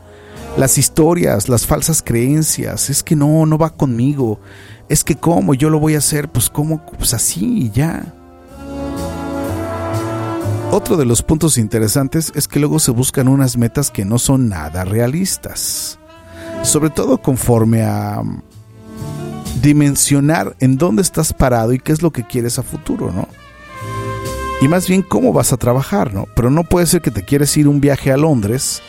Las 0.57 0.79
historias, 0.79 1.51
las 1.51 1.67
falsas 1.67 2.03
creencias. 2.03 2.89
Es 2.89 3.03
que 3.03 3.15
no, 3.15 3.45
no 3.45 3.59
va 3.59 3.71
conmigo. 3.71 4.41
Es 4.89 5.05
que 5.05 5.15
cómo, 5.15 5.53
yo 5.53 5.69
lo 5.69 5.79
voy 5.79 5.95
a 5.95 5.99
hacer. 5.99 6.31
Pues 6.31 6.49
cómo, 6.49 6.85
pues 6.99 7.13
así 7.13 7.65
y 7.65 7.71
ya. 7.71 8.15
Otro 10.71 10.97
de 10.97 11.05
los 11.05 11.23
puntos 11.23 11.59
interesantes 11.59 12.33
es 12.35 12.49
que 12.49 12.59
luego 12.59 12.79
se 12.79 12.91
buscan 12.91 13.29
unas 13.29 13.59
metas 13.59 13.91
que 13.91 14.07
no 14.07 14.19
son 14.19 14.49
nada 14.49 14.85
realistas. 14.85 15.99
Sobre 16.63 16.89
todo 16.89 17.19
conforme 17.19 17.83
a 17.83 18.23
dimensionar 19.61 20.57
en 20.61 20.79
dónde 20.79 21.03
estás 21.03 21.35
parado 21.35 21.75
y 21.75 21.79
qué 21.79 21.93
es 21.93 22.01
lo 22.01 22.13
que 22.13 22.27
quieres 22.27 22.59
a 22.59 22.63
futuro, 22.63 23.13
¿no? 23.13 23.29
Y 24.63 24.69
más 24.69 24.89
bien 24.89 25.03
cómo 25.03 25.35
vas 25.35 25.53
a 25.53 25.59
trabajar, 25.59 26.15
¿no? 26.15 26.27
Pero 26.35 26.51
no 26.51 26.65
puede 26.65 26.87
ser 26.87 27.03
que 27.03 27.11
te 27.11 27.25
quieres 27.25 27.55
ir 27.59 27.69
un 27.69 27.81
viaje 27.81 28.11
a 28.11 28.17
Londres 28.17 28.83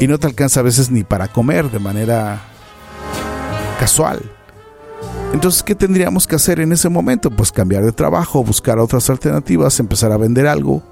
y 0.00 0.06
no 0.06 0.18
te 0.18 0.26
alcanza 0.26 0.60
a 0.60 0.62
veces 0.62 0.90
ni 0.90 1.04
para 1.04 1.28
comer 1.28 1.70
de 1.70 1.78
manera 1.78 2.42
casual. 3.78 4.20
Entonces, 5.32 5.62
¿qué 5.62 5.74
tendríamos 5.74 6.26
que 6.26 6.36
hacer 6.36 6.60
en 6.60 6.72
ese 6.72 6.88
momento? 6.88 7.30
Pues 7.30 7.50
cambiar 7.52 7.84
de 7.84 7.92
trabajo, 7.92 8.44
buscar 8.44 8.78
otras 8.78 9.08
alternativas, 9.08 9.80
empezar 9.80 10.12
a 10.12 10.18
vender 10.18 10.46
algo, 10.46 10.82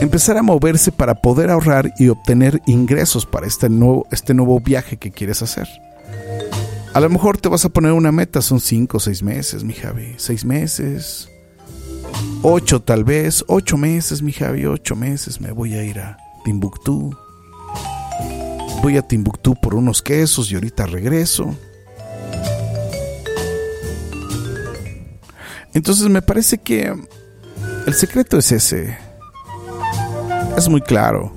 empezar 0.00 0.36
a 0.36 0.42
moverse 0.42 0.92
para 0.92 1.14
poder 1.14 1.50
ahorrar 1.50 1.92
y 1.98 2.08
obtener 2.08 2.60
ingresos 2.66 3.24
para 3.24 3.46
este 3.46 3.68
nuevo, 3.68 4.06
este 4.10 4.34
nuevo 4.34 4.60
viaje 4.60 4.98
que 4.98 5.10
quieres 5.10 5.42
hacer. 5.42 5.66
A 6.92 7.00
lo 7.00 7.08
mejor 7.08 7.38
te 7.38 7.48
vas 7.48 7.64
a 7.64 7.68
poner 7.68 7.92
una 7.92 8.12
meta, 8.12 8.42
son 8.42 8.60
cinco 8.60 8.98
o 8.98 9.00
seis 9.00 9.22
meses, 9.22 9.64
mi 9.64 9.72
Javi, 9.72 10.14
seis 10.16 10.44
meses, 10.44 11.28
ocho 12.42 12.82
tal 12.82 13.04
vez, 13.04 13.44
ocho 13.48 13.76
meses, 13.76 14.20
mi 14.22 14.32
Javi, 14.32 14.66
ocho 14.66 14.94
meses, 14.94 15.40
me 15.40 15.52
voy 15.52 15.74
a 15.74 15.84
ir 15.84 16.00
a 16.00 16.18
Timbuktu. 16.48 17.14
Voy 18.80 18.96
a 18.96 19.02
Timbuktu 19.02 19.54
por 19.54 19.74
unos 19.74 20.00
quesos 20.00 20.50
y 20.50 20.54
ahorita 20.54 20.86
regreso. 20.86 21.54
Entonces 25.74 26.08
me 26.08 26.22
parece 26.22 26.56
que 26.56 26.94
el 27.86 27.92
secreto 27.92 28.38
es 28.38 28.50
ese. 28.50 28.96
Es 30.56 30.70
muy 30.70 30.80
claro. 30.80 31.30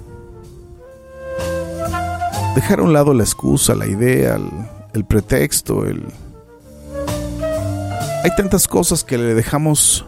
Dejar 2.55 2.79
a 2.79 2.83
un 2.83 2.93
lado 2.93 3.13
la 3.13 3.23
excusa, 3.23 3.75
la 3.75 3.87
idea, 3.87 4.39
el, 4.93 5.03
pretexto, 5.03 5.85
el... 5.85 6.05
Hay 8.23 8.33
tantas 8.37 8.65
cosas 8.65 9.03
que 9.03 9.17
le 9.17 9.33
dejamos 9.33 10.05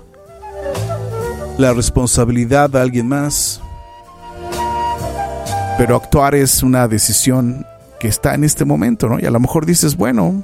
la 1.58 1.74
responsabilidad 1.74 2.74
a 2.78 2.82
alguien 2.82 3.10
más. 3.10 3.63
Pero 5.78 5.96
actuar 5.96 6.36
es 6.36 6.64
una 6.64 6.88
decisión 6.88 7.66
que 8.00 8.08
está 8.08 8.36
en 8.36 8.44
este 8.44 8.66
momento, 8.66 9.10
¿no? 9.10 9.20
Y 9.20 9.26
a 9.26 9.32
lo 9.32 9.40
mejor 9.40 9.66
dices, 9.66 9.96
bueno, 9.96 10.44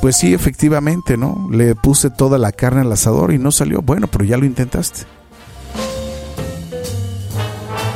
Pues 0.00 0.16
sí, 0.16 0.32
efectivamente, 0.32 1.18
¿no? 1.18 1.48
Le 1.52 1.74
puse 1.74 2.08
toda 2.08 2.38
la 2.38 2.52
carne 2.52 2.80
al 2.80 2.92
asador 2.92 3.34
y 3.34 3.38
no 3.38 3.52
salió. 3.52 3.82
Bueno, 3.82 4.06
pero 4.06 4.24
ya 4.24 4.38
lo 4.38 4.46
intentaste. 4.46 5.00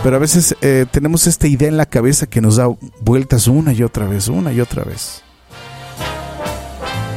Pero 0.02 0.16
a 0.16 0.18
veces 0.18 0.54
eh, 0.61 0.85
tenemos 0.90 1.26
esta 1.26 1.47
idea 1.47 1.66
en 1.66 1.78
la 1.78 1.87
cabeza 1.87 2.26
que 2.26 2.42
nos 2.42 2.56
da 2.56 2.68
vueltas 3.00 3.49
una 3.49 3.73
y 3.73 3.83
otra 3.83 4.06
vez, 4.06 4.28
una 4.28 4.52
y 4.52 4.61
otra 4.61 4.85
vez. 4.85 5.22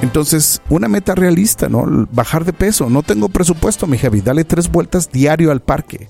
Entonces, 0.02 0.62
una 0.70 0.88
meta 0.88 1.16
realista, 1.16 1.70
¿no? 1.70 2.08
Bajar 2.12 2.46
de 2.46 2.54
peso. 2.54 2.90
No 2.90 3.04
tengo 3.04 3.30
presupuesto, 3.30 3.88
mi 3.88 3.98
Javi. 3.98 4.22
Dale 4.22 4.44
tres 4.44 4.72
vueltas 4.72 5.12
diario 5.12 5.52
al 5.52 5.62
parque. 5.62 6.08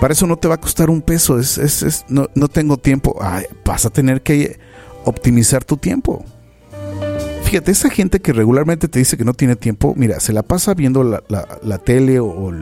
Para 0.00 0.14
eso 0.14 0.26
no 0.26 0.36
te 0.36 0.48
va 0.48 0.54
a 0.54 0.60
costar 0.60 0.88
un 0.88 1.02
peso. 1.02 1.38
Es, 1.38 1.58
es, 1.58 2.04
no, 2.08 2.28
no, 2.34 2.48
tengo 2.48 2.78
tiempo. 2.78 3.18
vas 3.64 3.84
a 3.84 3.90
tener 3.90 4.22
que 4.22 4.58
optimizar 5.04 5.64
tu 5.64 5.76
tiempo 5.76 6.24
fíjate, 7.50 7.72
esa 7.72 7.90
gente 7.90 8.20
que 8.20 8.32
regularmente 8.32 8.86
te 8.86 9.00
dice 9.00 9.16
que 9.16 9.24
no 9.24 9.34
tiene 9.34 9.56
tiempo, 9.56 9.92
mira, 9.96 10.20
se 10.20 10.32
la 10.32 10.44
pasa 10.44 10.72
viendo 10.72 11.02
la, 11.02 11.78
tele 11.78 12.20
o, 12.20 12.52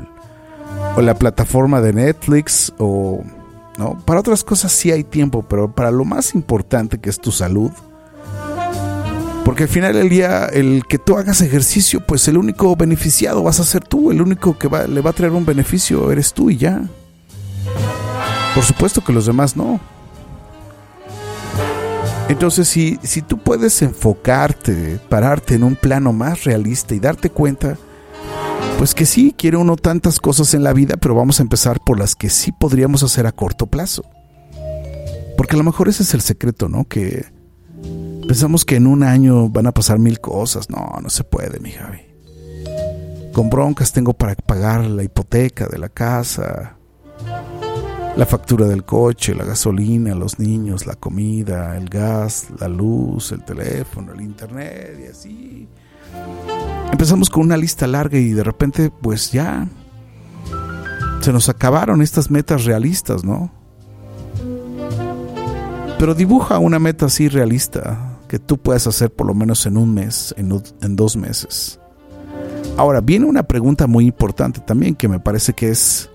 la 0.97 1.15
plataforma 1.15 1.83
de 1.83 1.93
Netflix 1.93 2.73
o... 2.79 3.23
¿no? 3.77 3.99
Para 4.07 4.21
otras 4.21 4.45
cosas 4.45 4.73
sí 4.73 4.91
hay 4.91 5.05
tiempo, 5.05 5.45
pero 5.47 5.75
para 5.75 5.91
lo 5.91 6.07
más 6.07 6.35
importante 6.35 6.99
que 6.99 7.11
es 7.11 7.21
tu 7.21 7.33
salud, 7.33 7.71
porque 9.49 9.63
al 9.63 9.71
final 9.71 9.95
del 9.95 10.11
día, 10.11 10.45
el 10.45 10.85
que 10.87 10.99
tú 10.99 11.17
hagas 11.17 11.41
ejercicio, 11.41 12.01
pues 12.07 12.29
el 12.29 12.37
único 12.37 12.77
beneficiado 12.77 13.43
vas 13.43 13.61
a 13.61 13.65
ser 13.65 13.83
tú, 13.83 14.11
el 14.11 14.21
único 14.21 14.59
que 14.59 14.69
le 14.69 15.01
va 15.01 15.09
a 15.09 15.13
traer 15.15 15.33
un 15.33 15.47
beneficio 15.47 16.13
eres 16.13 16.35
tú 16.35 16.51
y 16.51 16.59
ya. 16.59 16.83
Por 18.55 18.63
supuesto 18.63 19.03
que 19.03 19.11
los 19.11 19.25
demás 19.25 19.57
no. 19.57 19.81
Entonces, 22.29 22.69
si, 22.69 22.99
si 23.03 23.23
tú 23.23 23.39
puedes 23.39 23.81
enfocarte, 23.81 25.01
pararte 25.09 25.55
en 25.55 25.65
un 25.65 25.77
plano 25.77 26.13
más 26.13 26.45
realista 26.45 26.95
y 26.95 27.01
darte 27.01 27.31
cuenta, 27.31 27.79
pues 28.77 28.95
que 28.95 29.07
sí, 29.07 29.35
quiere 29.35 29.57
uno 29.57 29.77
tantas 29.77 30.21
cosas 30.21 30.53
en 30.53 30.63
la 30.63 30.75
vida, 30.75 30.99
pero 30.99 31.15
vamos 31.15 31.41
a 31.41 31.43
empezar 31.43 31.81
por 31.81 31.99
las 31.99 32.15
que 32.15 32.29
sí 32.29 32.53
podríamos 32.53 33.03
hacer 33.03 33.27
a 33.27 33.33
corto 33.33 33.65
plazo. 33.65 34.05
Porque 35.39 35.55
a 35.55 35.59
lo 35.59 35.65
mejor 35.65 35.89
ese 35.89 36.03
es 36.03 36.13
el 36.13 36.21
secreto, 36.21 36.69
¿no? 36.69 36.85
Que 36.85 37.38
pensamos 38.29 38.67
que 38.67 38.77
en 38.77 38.87
un 38.87 39.03
año 39.03 39.49
van 39.49 39.67
a 39.67 39.73
pasar 39.73 39.99
mil 39.99 40.21
cosas. 40.21 40.69
No, 40.69 40.99
no 41.03 41.09
se 41.09 41.25
puede, 41.25 41.59
mi 41.59 41.73
Javi. 41.73 42.03
Con 43.33 43.49
broncas 43.49 43.93
tengo 43.93 44.13
para 44.13 44.35
pagar 44.35 44.85
la 44.85 45.03
hipoteca 45.03 45.67
de 45.67 45.79
la 45.79 45.89
casa, 45.89 46.77
la 48.17 48.27
factura 48.27 48.67
del 48.67 48.85
coche, 48.85 49.35
la 49.35 49.45
gasolina, 49.45 50.15
los 50.15 50.39
niños, 50.39 50.87
la 50.87 50.95
comida, 50.95 51.77
el 51.77 51.89
gas, 51.89 52.49
la 52.61 52.69
luz, 52.69 53.33
el 53.33 53.45
teléfono, 53.45 54.13
el 54.13 54.21
internet 54.21 54.99
y 55.01 55.07
así. 55.07 55.69
Empezamos 56.93 57.31
con 57.31 57.45
una 57.45 57.57
lista 57.57 57.87
larga 57.87 58.19
y 58.19 58.31
de 58.31 58.45
repente 58.45 58.91
pues 58.91 59.33
ya 59.33 59.67
se 61.21 61.33
nos 61.33 61.49
acabaron 61.49 62.03
estas 62.03 62.31
metas 62.31 62.65
realistas, 62.65 63.25
¿no? 63.25 63.51
Pero 65.99 66.15
dibuja 66.15 66.59
una 66.59 66.79
meta 66.79 67.07
así 67.07 67.29
realista 67.29 68.08
que 68.29 68.39
tú 68.39 68.59
puedas 68.59 68.87
hacer 68.87 69.11
por 69.11 69.27
lo 69.27 69.35
menos 69.35 69.67
en 69.67 69.77
un 69.77 69.93
mes, 69.93 70.35
en, 70.37 70.97
dos 70.97 71.17
meses. 71.17 71.81
Ahora, 72.77 73.01
viene 73.01 73.27
una 73.27 73.43
pregunta 73.43 73.87
muy 73.87 74.07
importante 74.07 74.61
también 74.61 74.95
que 74.95 75.09
me 75.09 75.19
parece 75.19 75.53
que 75.55 75.71
es 75.71 76.11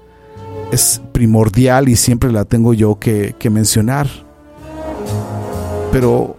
es 0.71 1.01
primordial 1.11 1.87
y 1.87 1.95
siempre 1.95 2.31
la 2.31 2.45
tengo 2.45 2.73
yo 2.73 2.97
que, 2.99 3.35
mencionar. 3.51 4.07
Pero 5.91 6.37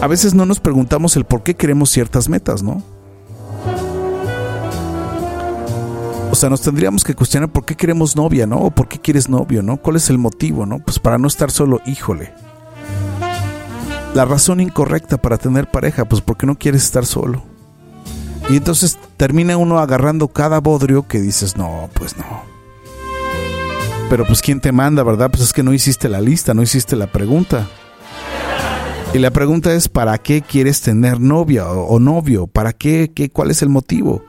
a 0.00 0.06
veces 0.06 0.34
no 0.34 0.46
nos 0.46 0.60
preguntamos 0.60 1.16
el 1.16 1.24
por 1.24 1.42
qué 1.42 1.54
queremos 1.54 1.90
ciertas 1.90 2.28
metas, 2.28 2.62
¿no? 2.62 2.82
O 6.30 6.34
sea, 6.34 6.48
nos 6.48 6.60
tendríamos 6.60 7.04
que 7.04 7.14
cuestionar 7.14 7.50
por 7.50 7.64
qué 7.64 7.74
queremos 7.74 8.16
novia, 8.16 8.46
¿no? 8.46 8.58
O 8.58 8.70
por 8.70 8.88
qué 8.88 8.98
quieres 8.98 9.28
novio, 9.28 9.62
¿no? 9.62 9.78
¿Cuál 9.78 9.96
es 9.96 10.08
el 10.08 10.18
motivo, 10.18 10.66
¿no? 10.66 10.78
Pues 10.78 10.98
para 10.98 11.18
no 11.18 11.26
estar 11.26 11.50
solo, 11.50 11.80
híjole. 11.84 12.32
La 14.14 14.24
razón 14.24 14.60
incorrecta 14.60 15.16
para 15.16 15.38
tener 15.38 15.70
pareja, 15.70 16.04
pues 16.04 16.22
porque 16.22 16.46
no 16.46 16.56
quieres 16.56 16.84
estar 16.84 17.06
solo. 17.06 17.42
Y 18.48 18.56
entonces 18.56 18.98
termina 19.16 19.56
uno 19.56 19.78
agarrando 19.78 20.28
cada 20.28 20.60
bodrio 20.60 21.06
que 21.06 21.20
dices, 21.20 21.56
no, 21.56 21.90
pues 21.94 22.16
no. 22.16 22.42
Pero 24.08 24.26
pues 24.26 24.40
¿quién 24.40 24.60
te 24.60 24.72
manda, 24.72 25.02
verdad? 25.02 25.30
Pues 25.30 25.42
es 25.42 25.52
que 25.52 25.62
no 25.62 25.74
hiciste 25.74 26.08
la 26.08 26.20
lista, 26.20 26.54
no 26.54 26.62
hiciste 26.62 26.96
la 26.96 27.08
pregunta. 27.08 27.68
Y 29.12 29.18
la 29.18 29.30
pregunta 29.30 29.72
es, 29.72 29.88
¿para 29.88 30.16
qué 30.18 30.40
quieres 30.42 30.80
tener 30.80 31.20
novia 31.20 31.70
o, 31.70 31.98
novio? 31.98 32.46
¿Para 32.46 32.72
qué, 32.72 33.12
qué? 33.14 33.30
¿Cuál 33.30 33.50
es 33.50 33.60
el 33.62 33.68
motivo? 33.68 34.24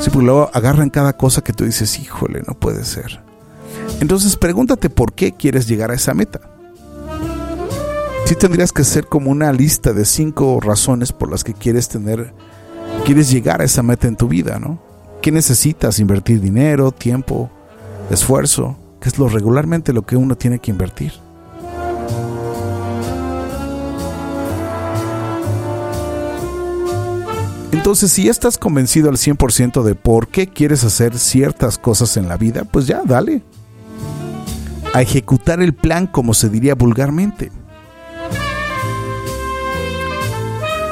Sí, 0.00 0.10
pues 0.10 0.24
luego 0.24 0.50
agarran 0.52 0.90
cada 0.90 1.16
cosa 1.16 1.42
que 1.42 1.52
tú 1.52 1.64
dices, 1.64 1.98
híjole, 1.98 2.42
no 2.46 2.54
puede 2.54 2.84
ser. 2.84 3.22
Entonces 4.00 4.36
pregúntate 4.36 4.90
por 4.90 5.14
qué 5.14 5.32
quieres 5.32 5.66
llegar 5.66 5.90
a 5.90 5.94
esa 5.94 6.12
meta. 6.12 6.51
Sí 8.32 8.38
tendrías 8.38 8.72
que 8.72 8.80
hacer 8.80 9.08
como 9.08 9.30
una 9.30 9.52
lista 9.52 9.92
de 9.92 10.06
cinco 10.06 10.58
razones 10.58 11.12
por 11.12 11.30
las 11.30 11.44
que 11.44 11.52
quieres 11.52 11.90
tener, 11.90 12.32
quieres 13.04 13.30
llegar 13.30 13.60
a 13.60 13.64
esa 13.64 13.82
meta 13.82 14.08
en 14.08 14.16
tu 14.16 14.26
vida, 14.26 14.58
¿no? 14.58 14.80
¿Qué 15.20 15.30
necesitas? 15.30 15.98
Invertir 15.98 16.40
dinero, 16.40 16.92
tiempo, 16.92 17.50
esfuerzo, 18.08 18.78
que 19.02 19.10
es 19.10 19.18
lo 19.18 19.28
regularmente 19.28 19.92
lo 19.92 20.06
que 20.06 20.16
uno 20.16 20.34
tiene 20.34 20.60
que 20.60 20.70
invertir. 20.70 21.12
Entonces, 27.72 28.12
si 28.12 28.30
estás 28.30 28.56
convencido 28.56 29.10
al 29.10 29.18
100% 29.18 29.82
de 29.82 29.94
por 29.94 30.28
qué 30.28 30.46
quieres 30.46 30.84
hacer 30.84 31.18
ciertas 31.18 31.76
cosas 31.76 32.16
en 32.16 32.28
la 32.28 32.38
vida, 32.38 32.64
pues 32.64 32.86
ya, 32.86 33.02
dale. 33.04 33.42
A 34.94 35.02
ejecutar 35.02 35.60
el 35.60 35.74
plan 35.74 36.06
como 36.06 36.32
se 36.32 36.48
diría 36.48 36.74
vulgarmente. 36.74 37.52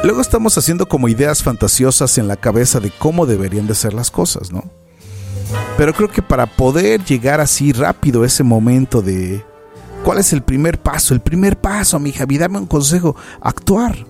Luego 0.02 0.22
estamos 0.22 0.56
haciendo 0.56 0.88
como 0.88 1.08
ideas 1.08 1.42
fantasiosas 1.42 2.16
en 2.16 2.26
la 2.26 2.36
cabeza 2.36 2.80
de 2.80 2.90
cómo 2.90 3.26
deberían 3.26 3.66
de 3.66 3.74
ser 3.74 3.92
las 3.92 4.10
cosas, 4.10 4.50
¿no? 4.50 4.64
Pero 5.76 5.92
creo 5.92 6.08
que 6.08 6.22
para 6.22 6.46
poder 6.46 7.04
llegar 7.04 7.40
así 7.40 7.72
rápido 7.72 8.22
a 8.22 8.26
ese 8.26 8.42
momento 8.42 9.02
de 9.02 9.44
¿cuál 10.02 10.18
es 10.18 10.32
el 10.32 10.42
primer 10.42 10.80
paso? 10.80 11.12
El 11.12 11.20
primer 11.20 11.60
paso, 11.60 11.98
mi 11.98 12.12
Javi, 12.12 12.38
dame 12.38 12.58
un 12.58 12.66
consejo, 12.66 13.14
actuar. 13.42 14.06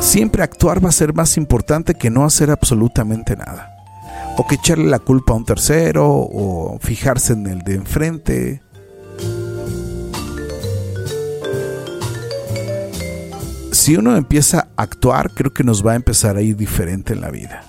Siempre 0.00 0.42
actuar 0.42 0.84
va 0.84 0.90
a 0.90 0.92
ser 0.92 1.14
más 1.14 1.38
importante 1.38 1.94
que 1.94 2.10
no 2.10 2.24
hacer 2.26 2.50
absolutamente 2.50 3.36
nada. 3.36 3.72
O 4.36 4.46
que 4.46 4.56
echarle 4.56 4.84
la 4.84 4.98
culpa 4.98 5.32
a 5.32 5.36
un 5.36 5.46
tercero 5.46 6.06
o 6.06 6.78
fijarse 6.82 7.32
en 7.32 7.46
el 7.46 7.60
de 7.60 7.76
enfrente. 7.76 8.62
Si 13.86 13.94
uno 13.94 14.16
empieza 14.16 14.66
a 14.76 14.82
actuar, 14.82 15.30
creo 15.30 15.54
que 15.54 15.62
nos 15.62 15.86
va 15.86 15.92
a 15.92 15.94
empezar 15.94 16.36
a 16.36 16.42
ir 16.42 16.56
diferente 16.56 17.12
en 17.12 17.20
la 17.20 17.30
vida. 17.30 17.62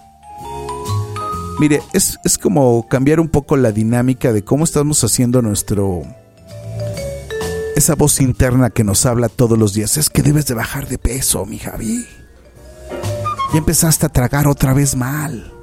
Mire, 1.59 1.83
es, 1.93 2.17
como 2.41 2.87
cambiar 2.87 3.19
un 3.19 3.29
poco 3.29 3.55
la 3.55 3.71
dinámica 3.71 4.33
de 4.33 4.43
cómo 4.43 4.63
estamos 4.63 5.03
haciendo 5.03 5.43
nuestro... 5.43 6.01
Esa 7.75 7.93
voz 7.93 8.19
interna 8.19 8.71
que 8.71 8.83
nos 8.83 9.05
habla 9.05 9.29
todos 9.29 9.59
los 9.59 9.75
días. 9.75 9.95
Es 9.97 10.09
que 10.09 10.23
debes 10.23 10.47
de 10.47 10.55
bajar 10.55 10.87
de 10.87 10.97
peso, 10.97 11.45
mi 11.45 11.59
Javi. 11.59 12.07
Y 13.53 13.57
empezaste 13.57 14.07
a 14.07 14.09
tragar 14.09 14.47
otra 14.47 14.73
vez 14.73 14.95
mal. 14.95 15.53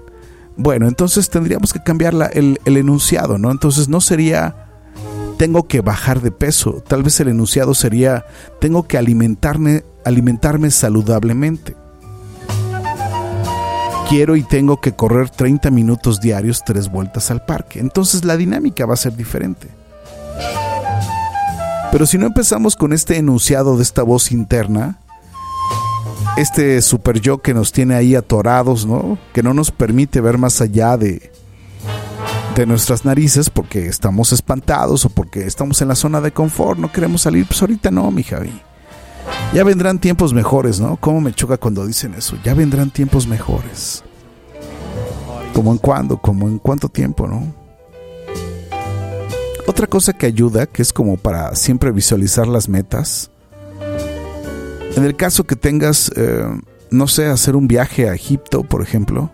Bueno, 0.56 0.86
entonces 0.86 1.30
tendríamos 1.30 1.72
que 1.72 1.82
cambiar 1.82 2.14
el, 2.32 2.60
el 2.64 2.76
enunciado, 2.76 3.38
¿no? 3.38 3.50
Entonces 3.50 3.88
no 3.88 4.00
sería 4.00 4.63
tengo 5.36 5.66
que 5.66 5.80
bajar 5.80 6.20
de 6.20 6.30
peso. 6.30 6.82
Tal 6.86 7.02
vez 7.02 7.18
el 7.20 7.28
enunciado 7.28 7.74
sería 7.74 8.24
tengo 8.60 8.86
que 8.86 8.98
alimentarme, 8.98 9.84
alimentarme 10.04 10.70
saludablemente 10.70 11.76
quiero 14.08 14.36
y 14.36 14.42
tengo 14.42 14.80
que 14.80 14.92
correr 14.92 15.30
30 15.30 15.70
minutos 15.70 16.20
diarios 16.20 16.62
tres 16.64 16.88
vueltas 16.88 17.30
al 17.30 17.44
parque. 17.44 17.80
Entonces 17.80 18.24
la 18.24 18.36
dinámica 18.36 18.86
va 18.86 18.94
a 18.94 18.98
ser 18.98 19.16
diferente. 19.16 19.68
Pero 21.90 22.06
si 22.06 22.18
no 22.18 22.26
empezamos 22.26 22.76
con 22.76 22.92
este 22.92 23.16
enunciado 23.16 23.76
de 23.76 23.82
esta 23.82 24.02
voz 24.02 24.32
interna, 24.32 24.98
este 26.36 26.82
super 26.82 27.20
yo 27.20 27.38
que 27.38 27.54
nos 27.54 27.72
tiene 27.72 27.94
ahí 27.94 28.14
atorados, 28.14 28.86
¿no? 28.86 29.18
Que 29.32 29.42
no 29.42 29.54
nos 29.54 29.70
permite 29.70 30.20
ver 30.20 30.38
más 30.38 30.60
allá 30.60 30.96
de, 30.96 31.32
de 32.56 32.66
nuestras 32.66 33.04
narices 33.04 33.50
porque 33.50 33.86
estamos 33.86 34.32
espantados 34.32 35.04
o 35.04 35.08
porque 35.08 35.44
estamos 35.44 35.82
en 35.82 35.88
la 35.88 35.96
zona 35.96 36.20
de 36.20 36.32
confort, 36.32 36.78
no 36.78 36.92
queremos 36.92 37.22
salir, 37.22 37.46
pues 37.46 37.60
ahorita 37.60 37.90
no, 37.90 38.10
mi 38.12 38.22
Javi. 38.22 38.52
Ya 39.52 39.64
vendrán 39.64 39.98
tiempos 39.98 40.32
mejores, 40.32 40.80
¿no? 40.80 40.96
¿Cómo 40.96 41.20
me 41.20 41.32
choca 41.32 41.56
cuando 41.56 41.86
dicen 41.86 42.14
eso? 42.14 42.36
Ya 42.44 42.54
vendrán 42.54 42.90
tiempos 42.90 43.26
mejores. 43.26 44.04
¿Cómo 45.52 45.72
en 45.72 45.78
cuándo? 45.78 46.18
¿Cómo 46.18 46.46
en 46.46 46.58
cuánto 46.58 46.88
tiempo, 46.88 47.26
no? 47.26 47.52
Otra 49.66 49.86
cosa 49.86 50.12
que 50.12 50.26
ayuda, 50.26 50.66
que 50.66 50.82
es 50.82 50.92
como 50.92 51.16
para 51.16 51.54
siempre 51.56 51.90
visualizar 51.90 52.46
las 52.46 52.68
metas. 52.68 53.30
En 54.96 55.04
el 55.04 55.16
caso 55.16 55.44
que 55.44 55.56
tengas, 55.56 56.12
eh, 56.14 56.44
no 56.90 57.08
sé, 57.08 57.26
hacer 57.26 57.56
un 57.56 57.66
viaje 57.66 58.08
a 58.08 58.14
Egipto, 58.14 58.62
por 58.62 58.82
ejemplo. 58.82 59.30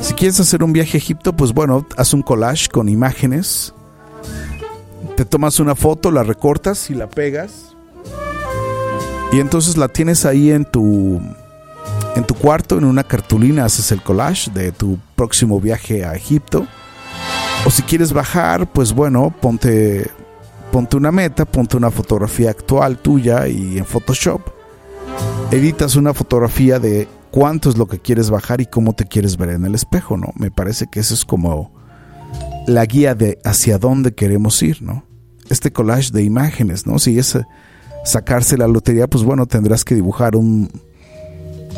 Si 0.00 0.14
quieres 0.14 0.40
hacer 0.40 0.62
un 0.62 0.72
viaje 0.72 0.96
a 0.96 0.98
Egipto, 0.98 1.32
pues 1.34 1.52
bueno, 1.52 1.86
haz 1.96 2.14
un 2.14 2.22
collage 2.22 2.68
con 2.68 2.88
imágenes. 2.88 3.74
Te 5.16 5.24
tomas 5.24 5.60
una 5.60 5.74
foto, 5.74 6.10
la 6.10 6.22
recortas 6.22 6.90
y 6.90 6.94
la 6.94 7.08
pegas 7.08 7.70
y 9.32 9.38
entonces 9.38 9.76
la 9.76 9.88
tienes 9.88 10.24
ahí 10.24 10.50
en 10.50 10.64
tu 10.64 11.20
en 12.16 12.24
tu 12.24 12.34
cuarto, 12.34 12.76
en 12.76 12.84
una 12.84 13.04
cartulina, 13.04 13.64
haces 13.64 13.92
el 13.92 14.02
collage 14.02 14.50
de 14.50 14.72
tu 14.72 14.98
próximo 15.14 15.60
viaje 15.60 16.04
a 16.04 16.14
Egipto. 16.14 16.66
O 17.64 17.70
si 17.70 17.82
quieres 17.82 18.12
bajar, 18.12 18.66
pues 18.72 18.92
bueno, 18.92 19.32
ponte, 19.40 20.10
ponte 20.72 20.96
una 20.96 21.12
meta, 21.12 21.44
ponte 21.44 21.76
una 21.76 21.90
fotografía 21.90 22.50
actual 22.50 22.98
tuya 22.98 23.46
y 23.46 23.78
en 23.78 23.84
Photoshop 23.84 24.40
editas 25.50 25.96
una 25.96 26.14
fotografía 26.14 26.78
de 26.78 27.08
cuánto 27.30 27.70
es 27.70 27.78
lo 27.78 27.86
que 27.86 27.98
quieres 27.98 28.30
bajar 28.30 28.60
y 28.60 28.66
cómo 28.66 28.94
te 28.94 29.06
quieres 29.06 29.36
ver 29.36 29.50
en 29.50 29.64
el 29.64 29.74
espejo, 29.74 30.16
¿no? 30.16 30.32
Me 30.36 30.50
parece 30.50 30.86
que 30.90 31.00
eso 31.00 31.14
es 31.14 31.24
como 31.24 31.72
la 32.66 32.84
guía 32.86 33.14
de 33.14 33.38
hacia 33.44 33.78
dónde 33.78 34.14
queremos 34.14 34.62
ir, 34.62 34.82
¿no? 34.82 35.04
Este 35.48 35.72
collage 35.72 36.12
de 36.12 36.22
imágenes, 36.22 36.86
¿no? 36.86 36.98
Si 36.98 37.18
es 37.18 37.38
sacarse 38.04 38.56
la 38.56 38.68
lotería, 38.68 39.08
pues 39.08 39.24
bueno, 39.24 39.46
tendrás 39.46 39.84
que 39.84 39.94
dibujar 39.94 40.36
un, 40.36 40.70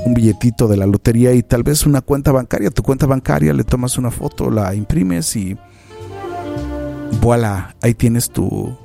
un 0.05 0.15
billetito 0.15 0.69
de 0.69 0.77
la 0.77 0.87
lotería 0.87 1.33
y 1.33 1.43
tal 1.43 1.62
vez 1.62 1.87
una 1.87 2.01
cuenta 2.01 2.33
bancaria. 2.33 2.71
Tu 2.71 2.83
cuenta 2.83 3.07
bancaria, 3.07 3.53
le 3.53 3.65
tomas 3.65 3.99
una 3.99 4.11
foto, 4.11 4.51
la 4.51 4.75
imprimes 4.75 5.35
y 5.37 5.57
voilà, 7.21 7.77
ahí 7.81 7.95
tienes 7.95 8.31
tu, 8.31 8.77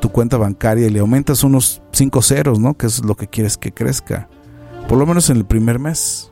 tu 0.00 0.10
cuenta 0.10 0.36
bancaria 0.36 0.86
y 0.86 0.90
le 0.90 1.00
aumentas 1.00 1.44
unos 1.44 1.82
5 1.92 2.22
ceros, 2.22 2.58
¿no? 2.58 2.74
Que 2.74 2.86
es 2.86 3.04
lo 3.04 3.16
que 3.16 3.28
quieres 3.28 3.56
que 3.56 3.72
crezca. 3.72 4.28
Por 4.92 4.98
lo 4.98 5.06
menos 5.06 5.30
en 5.30 5.38
el 5.38 5.46
primer 5.46 5.78
mes. 5.78 6.30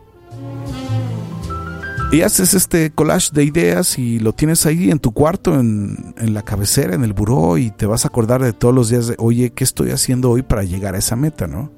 Y 2.12 2.20
haces 2.20 2.52
este 2.52 2.90
collage 2.90 3.30
de 3.32 3.44
ideas 3.44 3.98
y 3.98 4.18
lo 4.18 4.34
tienes 4.34 4.66
ahí 4.66 4.90
en 4.90 4.98
tu 4.98 5.12
cuarto, 5.12 5.58
en, 5.58 6.14
la 6.18 6.42
cabecera, 6.42 6.94
en 6.94 7.02
el 7.02 7.14
buró, 7.14 7.56
y 7.56 7.70
te 7.70 7.86
vas 7.86 8.04
a 8.04 8.08
acordar 8.08 8.42
de 8.42 8.52
todos 8.52 8.74
los 8.74 8.90
días 8.90 9.06
de, 9.06 9.14
oye, 9.18 9.54
¿qué 9.54 9.64
estoy 9.64 9.92
haciendo 9.92 10.28
hoy 10.28 10.42
para 10.42 10.62
llegar 10.62 10.94
a 10.94 10.98
esa 10.98 11.16
meta, 11.16 11.46
no? 11.46 11.72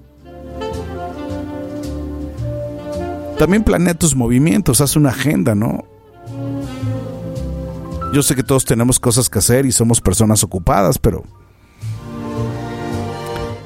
También 3.39 3.63
planea 3.63 3.95
tus 3.95 4.17
movimientos, 4.17 4.81
haz 4.81 4.97
una 4.97 5.11
agenda, 5.11 5.55
¿no? 5.55 5.85
Yo 8.13 8.25
sé 8.25 8.35
que 8.35 8.43
todos 8.43 8.65
tenemos 8.65 8.99
cosas 8.99 9.29
que 9.29 9.39
hacer 9.39 9.67
y 9.67 9.71
somos 9.71 10.01
personas 10.01 10.43
ocupadas, 10.43 10.99
pero 10.99 11.23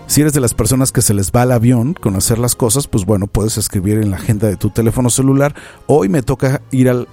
si 0.07 0.21
eres 0.21 0.33
de 0.33 0.41
las 0.41 0.55
personas 0.55 0.93
que 0.93 1.03
se 1.03 1.15
les 1.15 1.33
va 1.33 1.43
al 1.43 1.53
avión 1.53 1.95
con 1.95 2.15
hacer 2.17 2.39
las 2.39 2.55
cosas, 2.55 2.87
pues 2.87 3.05
bueno, 3.05 3.27
puedes 3.27 3.59
escribir 3.59 3.99
en 3.99 4.11
la 4.11 4.17
agenda 4.17 4.49
de 4.49 4.57
tu 4.57 4.71
teléfono 4.71 5.11
celular, 5.11 5.55
hoy 5.87 6.09
me 6.09 6.23
toca 6.23 6.63
ir 6.71 6.89
al, 6.89 7.09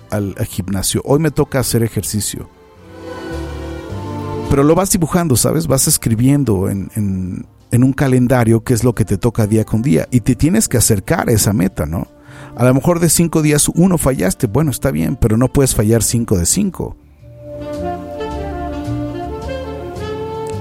gimnasio, 0.47 1.01
hoy 1.03 1.19
me 1.19 1.31
toca 1.31 1.59
hacer 1.59 1.83
ejercicio. 1.83 2.49
Pero 4.49 4.63
lo 4.63 4.75
vas 4.75 4.91
dibujando, 4.91 5.35
¿sabes? 5.35 5.65
Vas 5.65 5.87
escribiendo 5.87 6.69
en, 6.69 6.91
en, 6.95 7.47
en 7.71 7.83
un 7.83 7.93
calendario 7.93 8.63
qué 8.63 8.75
es 8.75 8.83
lo 8.83 8.93
que 8.93 9.05
te 9.05 9.17
toca 9.17 9.47
día 9.47 9.65
con 9.65 9.81
día 9.81 10.07
y 10.11 10.21
te 10.21 10.35
tienes 10.35 10.67
que 10.67 10.77
acercar 10.77 11.29
a 11.29 11.31
esa 11.31 11.53
meta, 11.53 11.87
¿no? 11.87 12.07
A 12.55 12.65
lo 12.65 12.73
mejor 12.75 12.99
de 12.99 13.09
cinco 13.09 13.41
días 13.41 13.67
uno 13.73 13.97
fallaste, 13.97 14.45
bueno, 14.45 14.69
está 14.69 14.91
bien, 14.91 15.15
pero 15.15 15.37
no 15.37 15.51
puedes 15.51 15.73
fallar 15.73 16.03
cinco 16.03 16.37
de 16.37 16.45
cinco. 16.45 16.95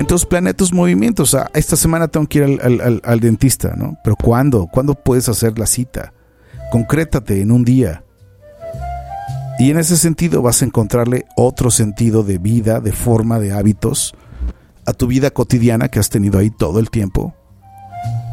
Entonces 0.02 0.26
planea 0.26 0.52
tus 0.52 0.72
movimientos. 0.72 1.36
esta 1.54 1.76
semana 1.76 2.08
tengo 2.08 2.26
que 2.26 2.38
ir 2.38 2.60
al, 3.04 3.20
dentista, 3.20 3.74
¿no? 3.76 3.96
Pero 4.02 4.16
¿cuándo? 4.16 4.66
¿Cuándo 4.66 4.96
puedes 4.96 5.28
hacer 5.28 5.60
la 5.60 5.66
cita? 5.66 6.12
Concrétate 6.72 7.40
en 7.40 7.52
un 7.52 7.64
día. 7.64 8.02
Y 9.60 9.70
en 9.70 9.78
ese 9.78 9.96
sentido 9.96 10.42
vas 10.42 10.60
a 10.60 10.64
encontrarle 10.64 11.24
otro 11.36 11.70
sentido 11.70 12.24
de 12.24 12.38
vida, 12.38 12.80
de 12.80 12.90
forma, 12.90 13.38
de 13.38 13.52
hábitos 13.52 14.12
a 14.86 14.92
tu 14.92 15.06
vida 15.06 15.30
cotidiana 15.30 15.88
que 15.88 16.00
has 16.00 16.10
tenido 16.10 16.40
ahí 16.40 16.50
todo 16.50 16.80
el 16.80 16.90
tiempo. 16.90 17.36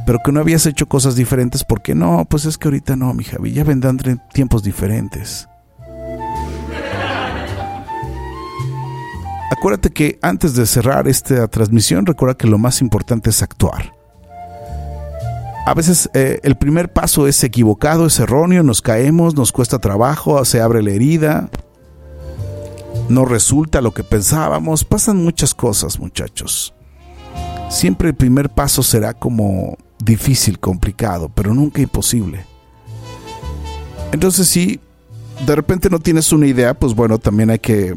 Pero 0.08 0.18
que 0.26 0.32
no 0.32 0.40
habías 0.40 0.66
hecho 0.66 0.88
cosas 0.88 1.16
diferentes 1.16 1.64
porque 1.64 1.94
no, 1.94 2.26
pues 2.28 2.46
es 2.46 2.58
que 2.58 2.68
ahorita 2.68 2.96
no, 2.96 3.14
mi 3.14 3.26
Javi, 3.26 3.52
ya 3.52 3.64
vendrán 3.64 4.00
tiempos 4.34 4.64
diferentes. 4.64 5.48
Acuérdate 9.52 9.90
que 9.90 10.20
antes 10.22 10.54
de 10.54 10.66
cerrar 10.66 11.08
esta 11.08 11.48
transmisión, 11.48 12.06
recuerda 12.06 12.38
que 12.38 12.48
lo 12.48 12.58
más 12.58 12.82
importante 12.82 13.32
es 13.32 13.42
actuar. 13.42 13.94
A 15.66 15.74
veces 15.74 16.10
eh, 16.14 16.40
el 16.44 16.56
primer 16.56 16.92
paso 16.92 17.28
es 17.28 17.44
equivocado, 17.44 18.08
es 18.08 18.20
erróneo, 18.20 18.64
nos 18.64 18.82
caemos, 18.82 19.36
nos 19.36 19.52
cuesta 19.52 19.80
trabajo, 19.80 20.44
se 20.46 20.62
abre 20.62 20.82
la 20.82 20.92
herida, 20.92 21.50
no 23.08 23.26
resulta 23.26 23.82
lo 23.82 23.94
que 23.94 24.04
pensábamos, 24.04 24.84
pasan 24.84 25.18
muchas 25.18 25.54
cosas 25.54 26.00
muchachos. 26.00 26.74
Siempre 27.70 28.10
el 28.10 28.16
primer 28.16 28.50
paso 28.50 28.82
será 28.82 29.14
como 29.14 29.78
difícil, 30.04 30.60
complicado, 30.60 31.30
pero 31.30 31.54
nunca 31.54 31.82
imposible. 31.82 32.46
Entonces 34.12 34.48
si 34.48 34.80
de 35.46 35.56
repente 35.56 35.90
no 35.90 36.00
tienes 36.00 36.32
una 36.32 36.48
idea, 36.48 36.74
pues 36.74 36.96
bueno, 36.96 37.20
también 37.20 37.50
hay 37.52 37.60
que 37.60 37.96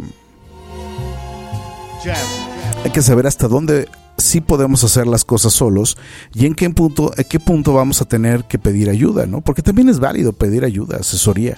hay 2.84 2.90
que 2.90 3.02
saber 3.02 3.26
hasta 3.26 3.48
dónde 3.48 3.88
sí 4.18 4.40
podemos 4.40 4.84
hacer 4.84 5.06
las 5.06 5.24
cosas 5.24 5.52
solos 5.52 5.96
y 6.34 6.46
en 6.46 6.54
qué 6.54 6.68
punto, 6.70 7.12
a 7.16 7.24
qué 7.24 7.40
punto 7.40 7.72
vamos 7.72 8.02
a 8.02 8.04
tener 8.04 8.44
que 8.44 8.58
pedir 8.58 8.90
ayuda, 8.90 9.26
¿no? 9.26 9.40
Porque 9.40 9.62
también 9.62 9.88
es 9.88 9.98
válido 9.98 10.32
pedir 10.32 10.64
ayuda, 10.64 10.98
asesoría. 10.98 11.56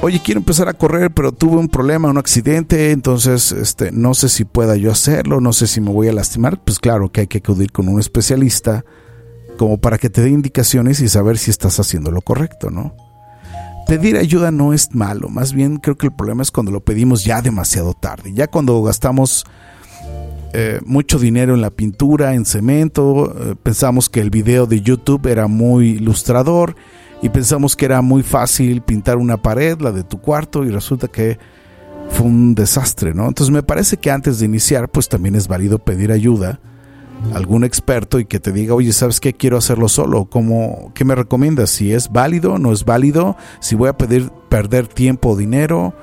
Oye, 0.00 0.20
quiero 0.22 0.38
empezar 0.38 0.68
a 0.68 0.74
correr, 0.74 1.10
pero 1.10 1.32
tuve 1.32 1.56
un 1.56 1.68
problema, 1.68 2.08
un 2.08 2.18
accidente, 2.18 2.92
entonces 2.92 3.50
este, 3.50 3.90
no 3.90 4.14
sé 4.14 4.28
si 4.28 4.44
pueda 4.44 4.76
yo 4.76 4.92
hacerlo, 4.92 5.40
no 5.40 5.52
sé 5.52 5.66
si 5.66 5.80
me 5.80 5.90
voy 5.90 6.06
a 6.06 6.12
lastimar. 6.12 6.62
Pues 6.62 6.78
claro 6.78 7.10
que 7.10 7.22
hay 7.22 7.26
que 7.26 7.38
acudir 7.38 7.72
con 7.72 7.88
un 7.88 7.98
especialista 7.98 8.84
como 9.56 9.78
para 9.78 9.98
que 9.98 10.08
te 10.08 10.22
dé 10.22 10.30
indicaciones 10.30 11.00
y 11.00 11.08
saber 11.08 11.36
si 11.36 11.50
estás 11.50 11.80
haciendo 11.80 12.12
lo 12.12 12.20
correcto, 12.20 12.70
¿no? 12.70 12.94
Pedir 13.88 14.18
ayuda 14.18 14.50
no 14.50 14.74
es 14.74 14.94
malo, 14.94 15.30
más 15.30 15.54
bien 15.54 15.78
creo 15.78 15.96
que 15.96 16.08
el 16.08 16.12
problema 16.12 16.42
es 16.42 16.50
cuando 16.50 16.70
lo 16.70 16.80
pedimos 16.80 17.24
ya 17.24 17.40
demasiado 17.40 17.94
tarde, 17.94 18.34
ya 18.34 18.46
cuando 18.46 18.82
gastamos 18.82 19.46
eh, 20.52 20.78
mucho 20.84 21.18
dinero 21.18 21.54
en 21.54 21.62
la 21.62 21.70
pintura, 21.70 22.34
en 22.34 22.44
cemento, 22.44 23.34
eh, 23.34 23.54
pensamos 23.62 24.10
que 24.10 24.20
el 24.20 24.28
video 24.28 24.66
de 24.66 24.82
YouTube 24.82 25.26
era 25.26 25.46
muy 25.46 25.92
ilustrador 25.92 26.76
y 27.22 27.30
pensamos 27.30 27.76
que 27.76 27.86
era 27.86 28.02
muy 28.02 28.22
fácil 28.22 28.82
pintar 28.82 29.16
una 29.16 29.38
pared, 29.38 29.80
la 29.80 29.90
de 29.90 30.04
tu 30.04 30.20
cuarto, 30.20 30.66
y 30.66 30.70
resulta 30.70 31.08
que 31.08 31.38
fue 32.10 32.26
un 32.26 32.54
desastre, 32.54 33.14
¿no? 33.14 33.26
Entonces 33.26 33.50
me 33.50 33.62
parece 33.62 33.96
que 33.96 34.10
antes 34.10 34.38
de 34.38 34.44
iniciar, 34.44 34.90
pues 34.90 35.08
también 35.08 35.34
es 35.34 35.48
válido 35.48 35.78
pedir 35.78 36.12
ayuda 36.12 36.60
algún 37.34 37.64
experto 37.64 38.18
y 38.18 38.24
que 38.24 38.40
te 38.40 38.52
diga, 38.52 38.74
oye, 38.74 38.92
¿sabes 38.92 39.20
qué? 39.20 39.32
Quiero 39.32 39.58
hacerlo 39.58 39.88
solo. 39.88 40.26
¿Cómo, 40.26 40.92
¿Qué 40.94 41.04
me 41.04 41.14
recomiendas? 41.14 41.70
Si 41.70 41.92
es 41.92 42.10
válido, 42.10 42.58
no 42.58 42.72
es 42.72 42.84
válido, 42.84 43.36
si 43.60 43.74
voy 43.74 43.88
a 43.88 43.96
pedir, 43.96 44.30
perder 44.48 44.86
tiempo 44.86 45.30
o 45.30 45.36
dinero, 45.36 45.94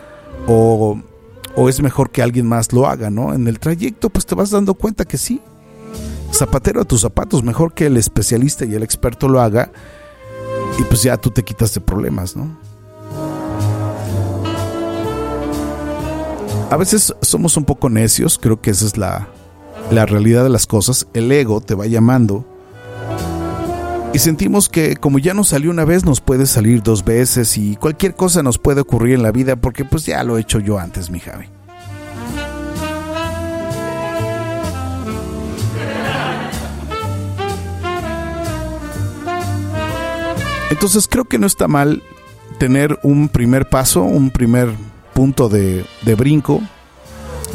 o, 0.47 0.99
o 1.55 1.69
es 1.69 1.81
mejor 1.81 2.11
que 2.11 2.21
alguien 2.21 2.47
más 2.47 2.73
lo 2.73 2.87
haga, 2.87 3.09
¿no? 3.09 3.33
En 3.33 3.47
el 3.47 3.59
trayecto, 3.59 4.09
pues 4.09 4.25
te 4.25 4.35
vas 4.35 4.51
dando 4.51 4.73
cuenta 4.73 5.05
que 5.05 5.17
sí. 5.17 5.41
Zapatero 6.31 6.81
a 6.81 6.85
tus 6.85 7.01
zapatos, 7.01 7.43
mejor 7.43 7.73
que 7.73 7.85
el 7.85 7.97
especialista 7.97 8.65
y 8.65 8.75
el 8.75 8.83
experto 8.83 9.29
lo 9.29 9.41
haga, 9.41 9.71
y 10.77 10.83
pues 10.83 11.03
ya 11.03 11.17
tú 11.17 11.29
te 11.31 11.43
quitas 11.43 11.73
de 11.73 11.81
problemas, 11.81 12.35
¿no? 12.35 12.57
A 16.69 16.77
veces 16.77 17.13
somos 17.21 17.55
un 17.57 17.63
poco 17.63 17.89
necios, 17.89 18.37
creo 18.37 18.59
que 18.59 18.71
esa 18.71 18.85
es 18.85 18.97
la, 18.97 19.29
la 19.91 20.05
realidad 20.05 20.43
de 20.43 20.49
las 20.49 20.67
cosas, 20.67 21.07
el 21.13 21.31
ego 21.31 21.61
te 21.61 21.75
va 21.75 21.85
llamando 21.85 22.45
y 24.15 24.19
sentimos 24.19 24.69
que 24.69 24.95
como 24.95 25.19
ya 25.19 25.33
nos 25.33 25.49
salió 25.49 25.69
una 25.69 25.83
vez, 25.83 26.05
nos 26.05 26.21
puede 26.21 26.45
salir 26.45 26.81
dos 26.81 27.03
veces 27.03 27.57
y 27.57 27.75
cualquier 27.75 28.15
cosa 28.15 28.41
nos 28.43 28.57
puede 28.57 28.79
ocurrir 28.79 29.15
en 29.15 29.23
la 29.23 29.33
vida 29.33 29.57
porque 29.57 29.83
pues 29.83 30.05
ya 30.05 30.23
lo 30.23 30.37
he 30.37 30.41
hecho 30.41 30.59
yo 30.59 30.79
antes, 30.79 31.09
mi 31.09 31.19
Javi. 31.19 31.47
Entonces 40.71 41.09
creo 41.09 41.25
que 41.25 41.37
no 41.37 41.45
está 41.45 41.67
mal 41.67 42.01
tener 42.57 42.97
un 43.03 43.27
primer 43.27 43.67
paso, 43.67 44.03
un 44.03 44.31
primer 44.31 44.69
punto 45.13 45.49
de, 45.49 45.85
de 46.03 46.15
brinco 46.15 46.61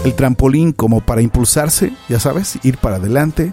el 0.04 0.14
trampolín 0.14 0.72
como 0.72 1.00
para 1.00 1.22
impulsarse, 1.22 1.92
ya 2.08 2.20
sabes, 2.20 2.58
ir 2.62 2.78
para 2.78 2.96
adelante. 2.96 3.52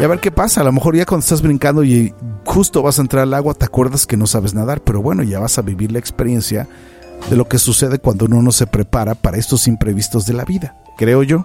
Y 0.00 0.04
a 0.04 0.08
ver 0.08 0.20
qué 0.20 0.30
pasa, 0.30 0.62
a 0.62 0.64
lo 0.64 0.72
mejor 0.72 0.96
ya 0.96 1.04
cuando 1.04 1.22
estás 1.22 1.42
brincando 1.42 1.84
y 1.84 2.14
justo 2.44 2.82
vas 2.82 2.98
a 2.98 3.02
entrar 3.02 3.22
al 3.22 3.34
agua 3.34 3.54
te 3.54 3.64
acuerdas 3.64 4.06
que 4.06 4.16
no 4.16 4.26
sabes 4.26 4.54
nadar, 4.54 4.82
pero 4.82 5.02
bueno, 5.02 5.22
ya 5.22 5.38
vas 5.38 5.58
a 5.58 5.62
vivir 5.62 5.92
la 5.92 5.98
experiencia 5.98 6.68
de 7.28 7.36
lo 7.36 7.48
que 7.48 7.58
sucede 7.58 7.98
cuando 7.98 8.24
uno 8.24 8.42
no 8.42 8.52
se 8.52 8.66
prepara 8.66 9.14
para 9.14 9.36
estos 9.36 9.68
imprevistos 9.68 10.26
de 10.26 10.32
la 10.32 10.44
vida, 10.44 10.76
creo 10.96 11.22
yo. 11.22 11.44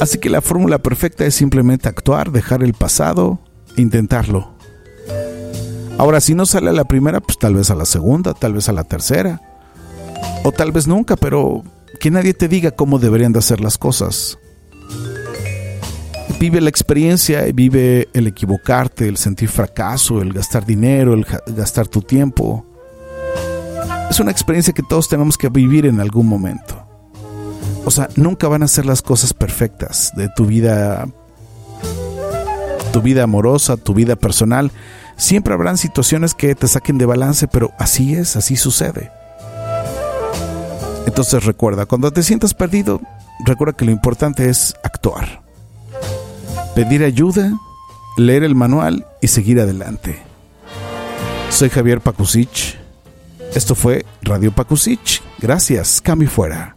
Así 0.00 0.18
que 0.18 0.30
la 0.30 0.40
fórmula 0.40 0.78
perfecta 0.78 1.26
es 1.26 1.34
simplemente 1.34 1.88
actuar, 1.88 2.32
dejar 2.32 2.62
el 2.62 2.72
pasado 2.72 3.38
e 3.76 3.82
intentarlo. 3.82 4.59
Ahora, 6.00 6.22
si 6.22 6.34
no 6.34 6.46
sale 6.46 6.70
a 6.70 6.72
la 6.72 6.84
primera, 6.84 7.20
pues 7.20 7.36
tal 7.36 7.54
vez 7.56 7.70
a 7.70 7.74
la 7.74 7.84
segunda, 7.84 8.32
tal 8.32 8.54
vez 8.54 8.70
a 8.70 8.72
la 8.72 8.84
tercera. 8.84 9.42
O 10.44 10.50
tal 10.50 10.72
vez 10.72 10.86
nunca, 10.86 11.14
pero 11.14 11.62
que 12.00 12.10
nadie 12.10 12.32
te 12.32 12.48
diga 12.48 12.70
cómo 12.70 12.98
deberían 12.98 13.34
de 13.34 13.40
hacer 13.40 13.60
las 13.60 13.76
cosas. 13.76 14.38
Vive 16.38 16.62
la 16.62 16.70
experiencia, 16.70 17.42
vive 17.52 18.08
el 18.14 18.26
equivocarte, 18.26 19.08
el 19.08 19.18
sentir 19.18 19.50
fracaso, 19.50 20.22
el 20.22 20.32
gastar 20.32 20.64
dinero, 20.64 21.12
el 21.12 21.26
gastar 21.48 21.86
tu 21.86 22.00
tiempo. 22.00 22.64
Es 24.08 24.20
una 24.20 24.30
experiencia 24.30 24.72
que 24.72 24.82
todos 24.82 25.06
tenemos 25.06 25.36
que 25.36 25.50
vivir 25.50 25.84
en 25.84 26.00
algún 26.00 26.26
momento. 26.26 26.82
O 27.84 27.90
sea, 27.90 28.08
nunca 28.16 28.48
van 28.48 28.62
a 28.62 28.68
ser 28.68 28.86
las 28.86 29.02
cosas 29.02 29.34
perfectas 29.34 30.12
de 30.16 30.30
tu 30.34 30.46
vida, 30.46 31.06
tu 32.90 33.02
vida 33.02 33.24
amorosa, 33.24 33.76
tu 33.76 33.92
vida 33.92 34.16
personal. 34.16 34.72
Siempre 35.20 35.52
habrán 35.52 35.76
situaciones 35.76 36.32
que 36.32 36.54
te 36.54 36.66
saquen 36.66 36.96
de 36.96 37.04
balance, 37.04 37.46
pero 37.46 37.72
así 37.78 38.14
es, 38.14 38.36
así 38.36 38.56
sucede. 38.56 39.12
Entonces 41.06 41.44
recuerda, 41.44 41.84
cuando 41.84 42.10
te 42.10 42.22
sientas 42.22 42.54
perdido, 42.54 43.02
recuerda 43.44 43.74
que 43.74 43.84
lo 43.84 43.90
importante 43.90 44.48
es 44.48 44.74
actuar. 44.82 45.42
Pedir 46.74 47.04
ayuda, 47.04 47.52
leer 48.16 48.44
el 48.44 48.54
manual 48.54 49.06
y 49.20 49.28
seguir 49.28 49.60
adelante. 49.60 50.18
Soy 51.50 51.68
Javier 51.68 52.00
Pakusich. 52.00 52.78
Esto 53.54 53.74
fue 53.74 54.06
Radio 54.22 54.52
Pakusich. 54.52 55.20
Gracias, 55.38 56.00
cambio 56.00 56.30
fuera. 56.30 56.76